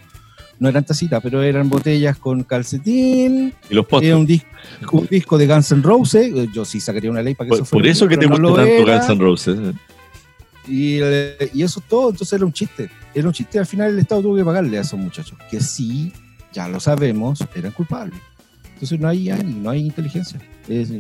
[0.61, 3.55] no eran tacitas, pero eran botellas con calcetín.
[3.71, 4.47] Y los Era un disco,
[4.93, 6.33] un disco de Guns N' Roses.
[6.53, 7.83] Yo sí sacaría una ley para que eso fuera.
[7.83, 9.59] Por eso que te gusta tanto Guns N' Roses.
[10.69, 10.99] Y,
[11.55, 12.91] y, eso todo, entonces era un chiste.
[13.15, 13.59] Era un chiste.
[13.59, 16.13] Al final el Estado tuvo que pagarle a esos muchachos, que sí,
[16.53, 18.21] ya lo sabemos, eran culpables.
[18.81, 20.41] Entonces no hay, no hay inteligencia.
[20.67, 20.91] Es,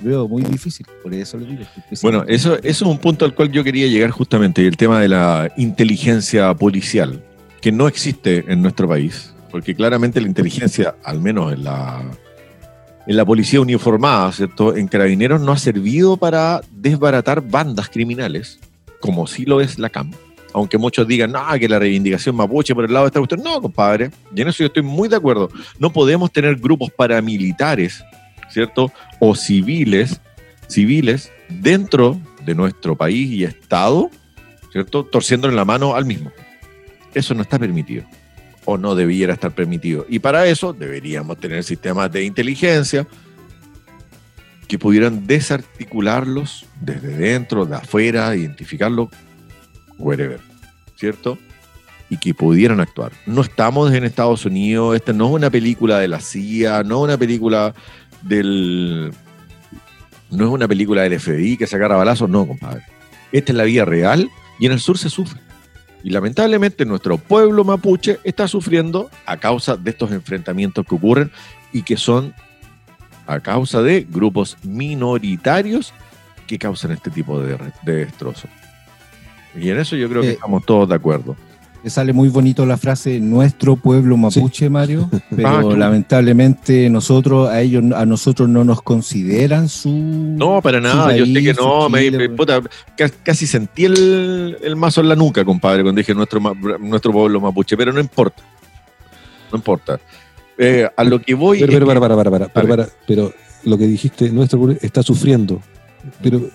[0.00, 1.62] veo muy difícil, por eso lo digo.
[2.00, 5.08] Bueno, eso, eso es un punto al cual yo quería llegar justamente, el tema de
[5.08, 7.22] la inteligencia policial,
[7.60, 12.02] que no existe en nuestro país, porque claramente la inteligencia, al menos en la,
[13.06, 14.74] en la policía uniformada, ¿cierto?
[14.74, 18.58] En carabineros no ha servido para desbaratar bandas criminales,
[19.00, 20.12] como sí lo es la CAM,
[20.58, 23.60] aunque muchos digan, no, que la reivindicación mapuche por el lado de esta cuestión, no,
[23.60, 25.48] compadre, y en eso yo estoy muy de acuerdo.
[25.78, 28.04] No podemos tener grupos paramilitares,
[28.50, 28.92] ¿cierto?
[29.20, 30.20] O civiles,
[30.68, 34.10] civiles dentro de nuestro país y Estado,
[34.72, 35.04] ¿cierto?
[35.04, 36.30] Torciéndole la mano al mismo.
[37.14, 38.04] Eso no está permitido
[38.64, 40.04] o no debiera estar permitido.
[40.10, 43.06] Y para eso deberíamos tener sistemas de inteligencia,
[44.68, 49.10] que pudieran desarticularlos desde dentro, de afuera, identificarlo,
[49.98, 50.38] wherever,
[50.98, 51.38] ¿cierto?
[52.10, 53.12] Y que pudieran actuar.
[53.26, 57.04] No estamos en Estados Unidos, esta no es una película de la CIA, no es
[57.04, 57.74] una película
[58.22, 59.12] del.
[60.30, 62.82] No es una película del FBI que se agarra balazos, no, compadre.
[63.32, 64.28] Esta es la vida real
[64.58, 65.40] y en el sur se sufre.
[66.02, 71.30] Y lamentablemente nuestro pueblo mapuche está sufriendo a causa de estos enfrentamientos que ocurren
[71.72, 72.34] y que son
[73.26, 75.92] a causa de grupos minoritarios
[76.46, 78.50] que causan este tipo de, de destrozos.
[79.56, 81.36] Y en eso yo creo que eh, estamos todos de acuerdo.
[81.82, 87.60] Me sale muy bonito la frase nuestro pueblo mapuche, Mario, pero ah, lamentablemente nosotros a
[87.60, 92.10] ellos a nosotros no nos consideran su No, para nada, yo sé que no, me,
[93.22, 96.40] casi sentí el, el, mazo en la nuca, compadre, cuando dije nuestro
[96.80, 98.42] nuestro pueblo mapuche, pero no importa.
[99.52, 100.00] No importa.
[100.58, 101.60] Eh, a lo que voy.
[101.60, 103.32] Pero, pero, para, para, para, para, pero
[103.64, 105.62] lo que dijiste, nuestro está sufriendo.
[106.20, 106.50] Pero,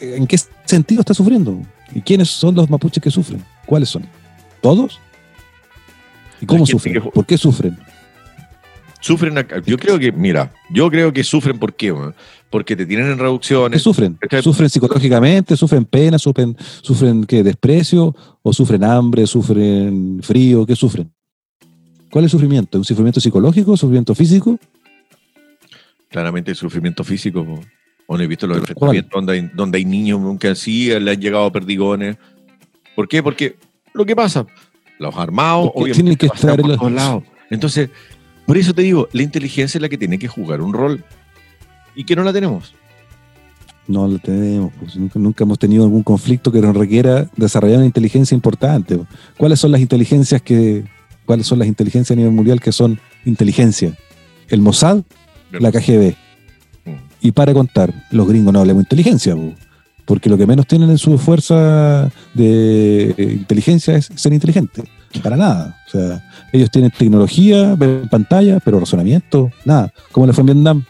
[0.00, 1.60] ¿en qué sentido está sufriendo?
[1.92, 3.44] ¿Y quiénes son los mapuches que sufren?
[3.66, 4.04] ¿Cuáles son?
[4.60, 5.00] ¿Todos?
[6.40, 7.02] ¿Y cómo sufren?
[7.02, 7.76] ¿Por qué sufren?
[9.00, 9.60] Sufren acá.
[9.66, 11.94] Yo creo que, mira, yo creo que sufren ¿por qué?
[12.48, 13.78] Porque te tienen en reducciones.
[13.78, 14.18] ¿Qué sufren?
[14.42, 15.56] ¿Sufren psicológicamente?
[15.56, 16.18] ¿Sufren pena?
[16.18, 17.42] ¿Sufren, sufren qué?
[17.42, 18.14] ¿Desprecio?
[18.42, 19.26] ¿O sufren hambre?
[19.26, 20.64] ¿Sufren frío?
[20.64, 21.12] ¿Qué sufren?
[22.10, 22.78] ¿Cuál es el sufrimiento?
[22.78, 23.76] ¿Un sufrimiento psicológico?
[23.76, 24.58] ¿Sufrimiento físico?
[26.08, 27.44] Claramente el sufrimiento físico.
[28.06, 31.20] ¿O no he visto los enfrentamientos donde hay, donde hay niños que así le han
[31.20, 32.16] llegado perdigones?
[32.94, 33.22] ¿Por qué?
[33.22, 33.56] Porque
[33.92, 34.46] lo que pasa,
[34.98, 37.24] los armados tienen que estar en los lados.
[37.50, 37.90] Entonces,
[38.46, 41.04] por eso te digo, la inteligencia es la que tiene que jugar un rol
[41.94, 42.74] y que no la tenemos.
[43.86, 48.34] No la tenemos, pues nunca, hemos tenido algún conflicto que nos requiera desarrollar una inteligencia
[48.34, 48.98] importante.
[49.36, 50.84] ¿Cuáles son las inteligencias que,
[51.26, 53.94] cuáles son las inteligencias a nivel mundial que son inteligencia?
[54.48, 55.02] El Mossad,
[55.52, 56.14] la KGB.
[57.24, 59.34] Y para contar, los gringos no hablamos de inteligencia,
[60.04, 64.84] porque lo que menos tienen en su fuerza de inteligencia es ser inteligente.
[65.22, 65.74] Para nada.
[65.86, 66.22] O sea,
[66.52, 69.90] ellos tienen tecnología, ven pantalla, pero razonamiento, nada.
[70.12, 70.84] ¿Cómo le fue en Vietnam?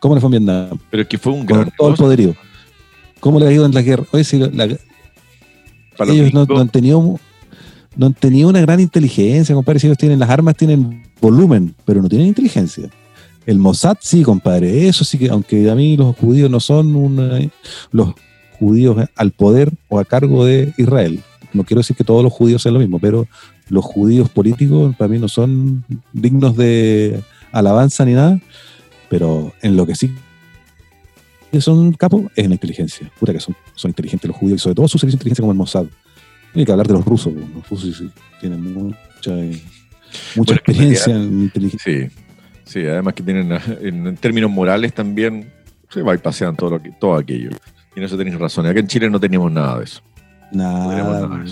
[0.00, 0.78] ¿Cómo le fue en Vietnam?
[0.90, 1.70] Pero es que fue un gran.
[1.78, 2.34] todo el poderío.
[3.20, 4.02] ¿Cómo le ha ido en la guerra?
[4.10, 4.24] Oye,
[6.08, 7.20] ellos no, han tenido
[7.94, 9.78] no han tenido una gran inteligencia, compadre.
[9.78, 12.90] Si ellos tienen las armas, tienen volumen, pero no tienen inteligencia.
[13.50, 14.86] El Mossad sí, compadre.
[14.86, 17.40] Eso sí que, aunque a mí los judíos no son una,
[17.90, 18.14] los
[18.58, 21.22] judíos al poder o a cargo de Israel
[21.52, 23.26] no quiero decir que todos los judíos sean lo mismo, pero
[23.68, 27.22] los judíos políticos para mí no son dignos de
[27.52, 28.40] alabanza ni nada,
[29.08, 30.12] pero en lo que sí
[31.58, 33.10] son capos es en la inteligencia.
[33.18, 35.52] Pura que son, son inteligentes los judíos y sobre todo su servicio de inteligencia como
[35.52, 35.86] el Mossad.
[36.54, 39.36] Hay que hablar de los rusos, los rusos sí, tienen mucha,
[40.36, 42.08] mucha experiencia en inteligencia.
[42.08, 42.14] Sí,
[42.70, 45.52] sí, además que tienen en, términos morales también
[45.88, 47.50] se va y pasean todo, lo todo aquello.
[47.94, 48.66] Y en eso tenéis razón.
[48.66, 50.00] Acá en Chile no teníamos nada de eso.
[50.52, 51.44] Nada,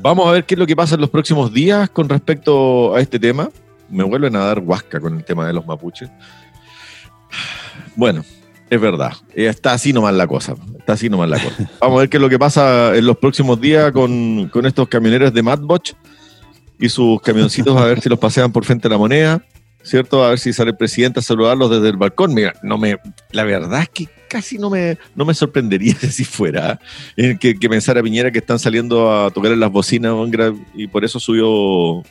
[0.00, 3.00] Vamos a ver qué es lo que pasa en los próximos días con respecto a
[3.00, 3.50] este tema.
[3.88, 6.10] Me vuelven a dar huasca con el tema de los mapuches.
[7.96, 8.24] Bueno,
[8.70, 9.12] es verdad.
[9.34, 10.54] Está así nomás la cosa.
[10.78, 11.68] Está así nomás la cosa.
[11.80, 14.88] Vamos a ver qué es lo que pasa en los próximos días con, con estos
[14.88, 15.94] camioneros de Madboch
[16.78, 19.42] y sus camioncitos a ver si los pasean por frente a la moneda.
[19.88, 20.24] ¿Cierto?
[20.24, 22.34] A ver si sale el presidente a saludarlos desde el balcón.
[22.34, 22.98] Mira, no me,
[23.32, 26.78] la verdad es que casi no me, no me sorprendería si fuera
[27.16, 27.36] ¿eh?
[27.40, 30.14] que, que pensara Piñera que están saliendo a tocar en las bocinas
[30.74, 32.02] y por eso subió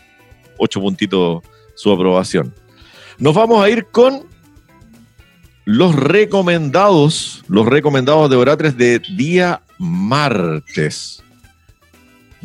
[0.58, 1.44] ocho puntitos
[1.76, 2.54] su aprobación.
[3.20, 4.26] Nos vamos a ir con
[5.66, 11.24] los recomendados, los recomendados de Oratres de día martes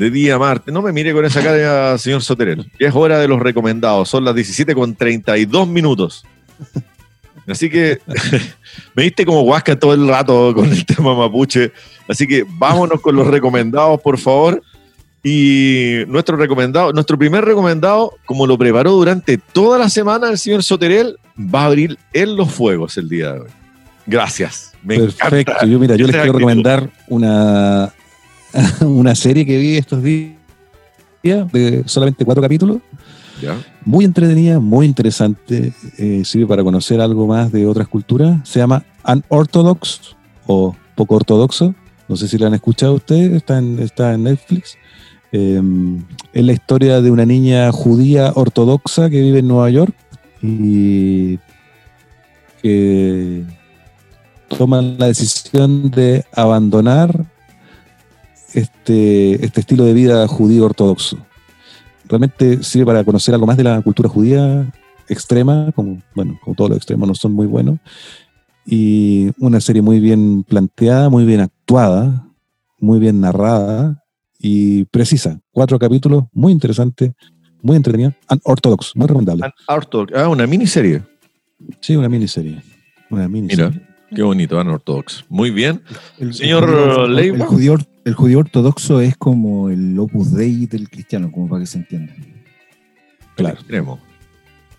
[0.02, 0.74] de día martes.
[0.74, 2.68] No me mire con esa cara, señor Soterel.
[2.80, 4.08] Ya es hora de los recomendados.
[4.08, 6.24] Son las 17 con 32 minutos.
[7.46, 8.00] Así que
[8.96, 11.70] me diste como huasca todo el rato con el tema mapuche.
[12.08, 14.60] Así que vámonos con los recomendados, por favor.
[15.22, 20.64] Y nuestro recomendado, nuestro primer recomendado, como lo preparó durante toda la semana el señor
[20.64, 23.50] Soterel, va a abrir en los fuegos el día de hoy.
[24.04, 24.72] Gracias.
[24.84, 25.64] Perfecto.
[25.64, 27.92] Yo, mira, yo les quiero recomendar una,
[28.80, 30.32] una serie que vi estos días
[31.22, 32.78] de solamente cuatro capítulos.
[33.84, 35.72] Muy entretenida, muy interesante.
[35.98, 38.48] Eh, sirve para conocer algo más de otras culturas.
[38.48, 41.74] Se llama Unorthodox o poco ortodoxo.
[42.08, 43.32] No sé si la han escuchado ustedes.
[43.32, 44.76] Está en, está en Netflix.
[45.32, 49.94] Em, es la historia de una niña judía ortodoxa que vive en Nueva York
[50.42, 51.38] y
[52.62, 53.44] que
[54.48, 57.31] toma la decisión de abandonar
[58.54, 61.18] este, este estilo de vida judío ortodoxo.
[62.08, 64.70] Realmente sirve para conocer algo más de la cultura judía
[65.08, 67.78] extrema, como, bueno, como todos los extremos no son muy buenos,
[68.64, 72.26] y una serie muy bien planteada, muy bien actuada,
[72.78, 74.02] muy bien narrada
[74.38, 75.40] y precisa.
[75.50, 77.14] Cuatro capítulos, muy interesante,
[77.62, 79.52] muy entretenida, ortodox, muy recomendable.
[79.68, 81.02] Ah, una miniserie.
[81.80, 82.62] Sí, una miniserie.
[83.10, 83.80] Una miniserie.
[84.14, 85.24] Qué bonito, ortodox.
[85.28, 85.82] Muy bien.
[86.18, 87.36] El, Señor Leiva.
[87.36, 87.76] El judío,
[88.36, 92.12] ortodoxo es como el opus dei del cristiano, como para que se entienda.
[93.36, 93.54] Claro.
[93.54, 93.98] El extremo.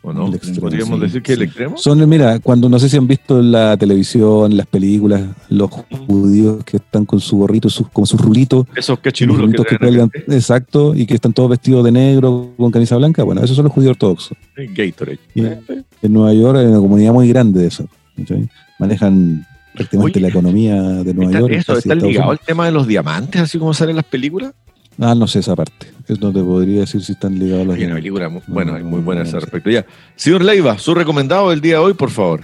[0.05, 0.29] ¿O no?
[0.59, 1.77] ¿Podríamos decir que el extremo?
[1.77, 5.71] Son, mira, cuando no sé si han visto en la televisión, en las películas, los
[5.71, 8.67] judíos que están con su gorrito, sus, con sus rulitos.
[8.75, 12.97] Esos cachirulos que, que cuelgan, exacto, y que están todos vestidos de negro con camisa
[12.97, 13.23] blanca.
[13.23, 14.37] Bueno, esos son los judíos ortodoxos.
[14.57, 15.19] Gatorade.
[15.35, 17.87] en Nueva York hay una comunidad muy grande de eso
[18.79, 21.53] manejan prácticamente la economía de Nueva York.
[21.53, 24.53] Eso, ¿Está ligado al tema de los diamantes, así como salen las películas?
[24.99, 25.87] Ah, no sé esa parte.
[26.19, 28.03] No te podría decir si están ligados los diamantes.
[28.03, 29.69] película, bueno, hay muy buena ese respecto.
[29.69, 29.85] Ya.
[30.15, 32.41] Señor Leiva, su recomendado del día de hoy, por favor.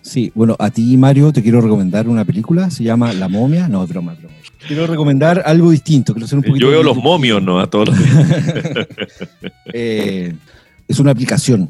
[0.00, 3.68] Sí, bueno, a ti, Mario, te quiero recomendar una película, se llama La momia.
[3.68, 4.34] No, es broma, broma.
[4.66, 6.14] Quiero recomendar algo distinto.
[6.14, 7.60] Quiero un Yo veo los momios, ¿no?
[7.60, 7.98] A todos los
[9.72, 10.34] eh,
[10.88, 11.68] Es una aplicación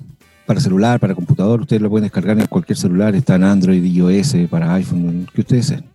[0.53, 4.35] para celular, para computador, ustedes lo pueden descargar en cualquier celular, está en Android, iOS,
[4.51, 5.87] para iPhone, que ustedes sean.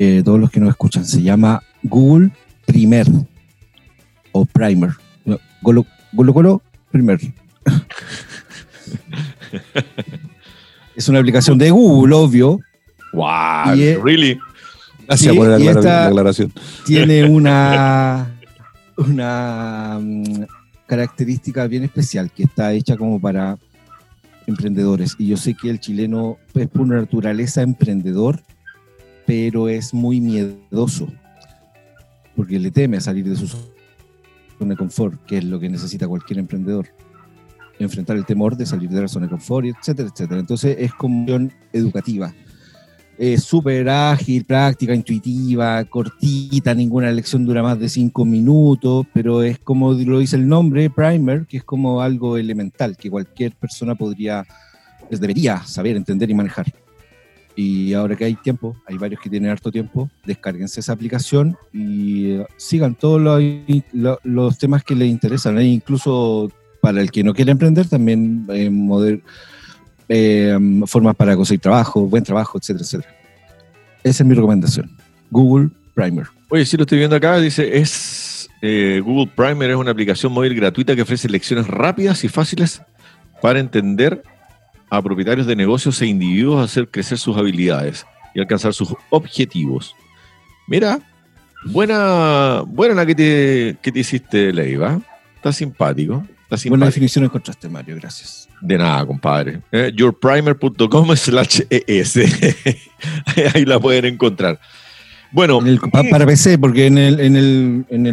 [0.00, 2.32] Eh, todos los que nos escuchan, se llama Google
[2.66, 3.06] Primer
[4.32, 4.90] o Primer.
[5.62, 6.60] Golo, Golo,
[6.90, 7.20] Primer.
[10.96, 12.58] es una aplicación de Google, obvio.
[13.12, 14.40] Wow, really?
[15.06, 16.52] Gracias por la, aclaración.
[16.84, 18.28] Tiene una,
[18.96, 20.00] una
[20.90, 23.56] característica bien especial que está hecha como para
[24.48, 25.14] emprendedores.
[25.18, 28.42] Y yo sé que el chileno es por naturaleza emprendedor,
[29.24, 31.06] pero es muy miedoso
[32.34, 36.08] porque le teme a salir de su zona de confort, que es lo que necesita
[36.08, 36.88] cualquier emprendedor.
[37.78, 40.40] Enfrentar el temor de salir de la zona de confort, etcétera, etcétera.
[40.40, 41.24] Entonces es como
[41.72, 42.34] educativa
[43.20, 49.58] es súper ágil, práctica, intuitiva, cortita, ninguna lección dura más de cinco minutos, pero es
[49.58, 54.46] como lo dice el nombre, primer, que es como algo elemental que cualquier persona podría,
[55.06, 56.72] pues, debería saber, entender y manejar.
[57.54, 62.30] Y ahora que hay tiempo, hay varios que tienen harto tiempo, descárguense esa aplicación y
[62.30, 65.58] eh, sigan todos los, temas que les interesan.
[65.58, 66.50] E incluso
[66.80, 68.70] para el que no quiere emprender, también eh,
[70.12, 73.14] eh, formas para conseguir trabajo, buen trabajo, etcétera, etcétera.
[74.02, 74.90] Esa es mi recomendación.
[75.30, 76.26] Google Primer.
[76.48, 80.54] Oye, si lo estoy viendo acá, dice, es eh, Google Primer es una aplicación móvil
[80.54, 82.82] gratuita que ofrece lecciones rápidas y fáciles
[83.40, 84.22] para entender
[84.90, 88.04] a propietarios de negocios e individuos a hacer crecer sus habilidades
[88.34, 89.94] y alcanzar sus objetivos.
[90.66, 90.98] Mira,
[91.66, 95.00] buena, buena la que te, que te hiciste, Leiva.
[95.36, 96.26] Está simpático.
[96.68, 98.49] Buena definición encontraste, Mario, gracias.
[98.60, 99.60] De nada, compadre.
[99.72, 102.16] Eh, yourprimer.com slash es.
[103.54, 104.60] Ahí la pueden encontrar.
[105.32, 105.60] Bueno.
[106.10, 108.06] para PC, porque en el, en el, en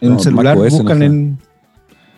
[0.00, 1.38] el, celular buscan en.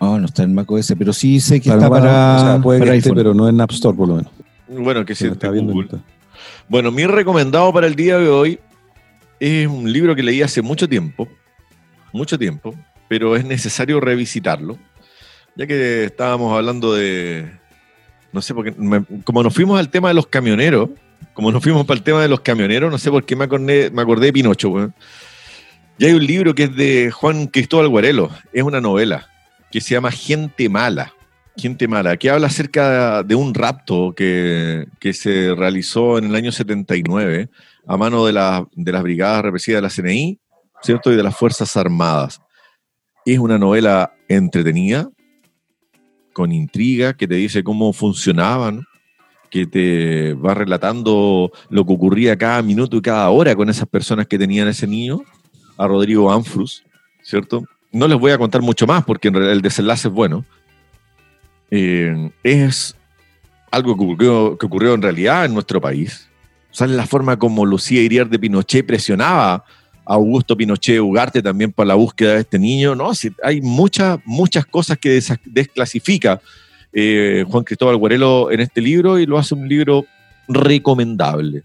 [0.00, 3.60] No, no está en macOS, pero sí sé que está para, puede pero no en
[3.60, 4.32] App Store, por lo menos.
[4.68, 5.72] Bueno, que sí, está viendo
[6.68, 8.58] Bueno, mi recomendado para el día de hoy
[9.38, 11.28] es un libro que leí hace mucho tiempo,
[12.12, 12.74] mucho tiempo,
[13.06, 14.76] pero es necesario revisitarlo
[15.56, 17.50] ya que estábamos hablando de,
[18.32, 18.74] no sé, porque
[19.24, 20.90] como nos fuimos al tema de los camioneros,
[21.34, 23.90] como nos fuimos para el tema de los camioneros, no sé por qué me acordé,
[23.90, 24.92] me acordé de Pinocho.
[25.98, 29.28] Ya hay un libro que es de Juan Cristóbal Guarelo, es una novela
[29.70, 31.14] que se llama Gente Mala.
[31.56, 36.50] Gente Mala, que habla acerca de un rapto que, que se realizó en el año
[36.50, 37.50] 79
[37.86, 40.38] a mano de, la, de las brigadas represivas de la CNI,
[40.82, 41.12] ¿cierto?
[41.12, 42.40] Y de las Fuerzas Armadas.
[43.24, 45.10] Es una novela entretenida,
[46.32, 48.84] con intriga, que te dice cómo funcionaban,
[49.50, 54.26] que te va relatando lo que ocurría cada minuto y cada hora con esas personas
[54.26, 55.22] que tenían ese niño,
[55.76, 56.84] a Rodrigo Anfrus,
[57.22, 57.64] ¿cierto?
[57.90, 60.44] No les voy a contar mucho más porque el desenlace es bueno.
[61.70, 62.96] Eh, es
[63.70, 66.28] algo que ocurrió, que ocurrió en realidad en nuestro país.
[66.70, 69.64] O sea, la forma como Lucía Iriar de Pinochet presionaba
[70.12, 73.10] Augusto Pinochet Ugarte también para la búsqueda de este niño, ¿no?
[73.42, 76.40] hay muchas, muchas cosas que desclasifica
[76.92, 80.04] eh, Juan Cristóbal Guarelo en este libro y lo hace un libro
[80.48, 81.62] recomendable.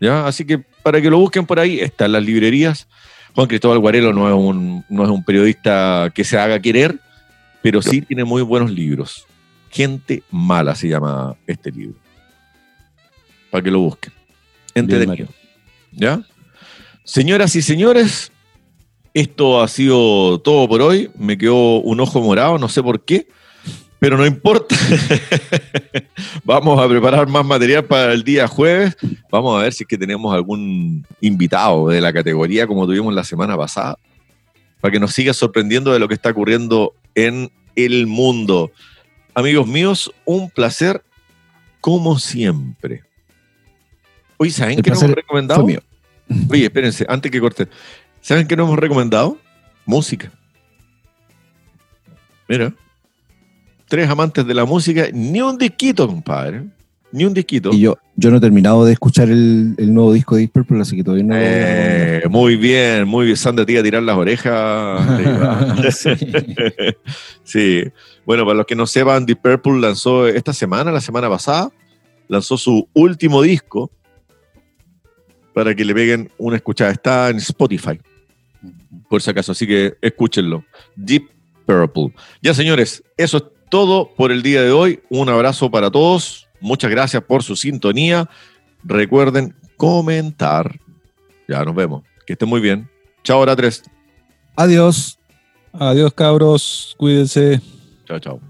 [0.00, 0.26] ¿Ya?
[0.26, 2.86] Así que para que lo busquen por ahí, está en las librerías.
[3.34, 6.98] Juan Cristóbal Guarelo no es un, no es un periodista que se haga querer,
[7.62, 9.26] pero sí tiene muy buenos libros.
[9.70, 11.96] Gente mala se llama este libro.
[13.50, 14.12] Para que lo busquen.
[14.74, 15.28] Entretenido.
[15.92, 16.20] ¿Ya?
[17.08, 18.30] Señoras y señores,
[19.14, 21.10] esto ha sido todo por hoy.
[21.16, 23.26] Me quedó un ojo morado, no sé por qué,
[23.98, 24.76] pero no importa.
[26.44, 28.94] Vamos a preparar más material para el día jueves.
[29.30, 33.24] Vamos a ver si es que tenemos algún invitado de la categoría como tuvimos la
[33.24, 33.96] semana pasada,
[34.82, 38.70] para que nos siga sorprendiendo de lo que está ocurriendo en el mundo.
[39.32, 41.02] Amigos míos, un placer
[41.80, 43.02] como siempre.
[44.36, 45.66] Hoy, ¿saben qué nos hemos recomendado?
[46.50, 47.68] Oye, espérense, antes que corte.
[48.20, 49.38] ¿Saben qué nos hemos recomendado?
[49.86, 50.30] Música.
[52.48, 52.74] Mira.
[53.88, 56.64] Tres amantes de la música, ni un disquito, compadre.
[57.10, 57.70] Ni un disquito.
[57.72, 60.94] Y yo, yo no he terminado de escuchar el, nuevo disco de Deep Purple, así
[60.94, 61.34] que todavía no.
[61.36, 63.36] Eh, muy bien, muy bien.
[63.38, 65.00] Sandra, tirar las orejas.
[65.96, 66.10] sí.
[67.44, 67.84] sí.
[68.26, 71.70] Bueno, para los que no sepan, Deep Purple lanzó esta semana, la semana pasada,
[72.28, 73.90] lanzó su último disco,
[75.58, 76.92] para que le peguen una escuchada.
[76.92, 77.98] Está en Spotify,
[79.08, 80.64] por si acaso, así que escúchenlo.
[80.94, 81.28] Deep
[81.66, 82.14] Purple.
[82.40, 85.00] Ya, señores, eso es todo por el día de hoy.
[85.10, 86.46] Un abrazo para todos.
[86.60, 88.30] Muchas gracias por su sintonía.
[88.84, 90.78] Recuerden comentar.
[91.48, 92.04] Ya nos vemos.
[92.24, 92.88] Que estén muy bien.
[93.24, 93.82] Chao, hora 3.
[94.54, 95.18] Adiós.
[95.72, 96.94] Adiós, cabros.
[96.96, 97.60] Cuídense.
[98.06, 98.40] Chao, chao.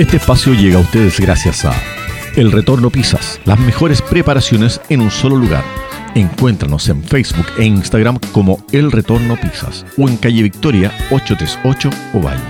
[0.00, 1.74] Este espacio llega a ustedes gracias a
[2.34, 5.62] El Retorno Pizzas, las mejores preparaciones en un solo lugar.
[6.14, 12.40] Encuéntranos en Facebook e Instagram como El Retorno Pizzas o en calle Victoria 838 Ovalle.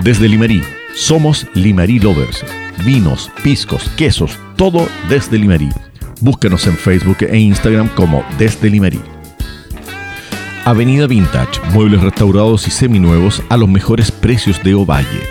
[0.00, 0.64] Desde Limerí,
[0.96, 2.44] somos Limerí Lovers.
[2.84, 5.70] Vinos, piscos, quesos, todo desde Limerí.
[6.20, 9.00] Búscanos en Facebook e Instagram como Desde Limerí.
[10.64, 15.22] Avenida Vintage, muebles restaurados y seminuevos a los mejores precios de Ovalle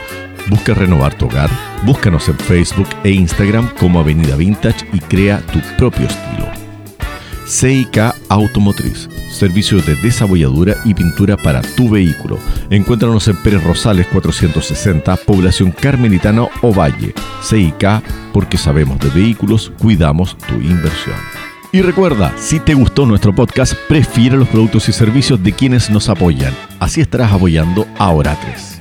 [0.48, 1.50] Busca renovar tu hogar,
[1.86, 6.46] búscanos en Facebook e Instagram como Avenida Vintage y crea tu propio estilo.
[7.48, 7.98] CIK
[8.30, 12.40] Automotriz, servicio de desabolladura y pintura para tu vehículo.
[12.70, 17.14] Encuéntranos en Pérez Rosales 460, población Carmelitano o Valle.
[17.44, 18.02] CIK,
[18.34, 21.18] porque sabemos de vehículos, cuidamos tu inversión.
[21.72, 26.10] Y recuerda, si te gustó nuestro podcast, prefiere los productos y servicios de quienes nos
[26.10, 26.54] apoyan.
[26.80, 28.75] Así estarás apoyando a Oratres.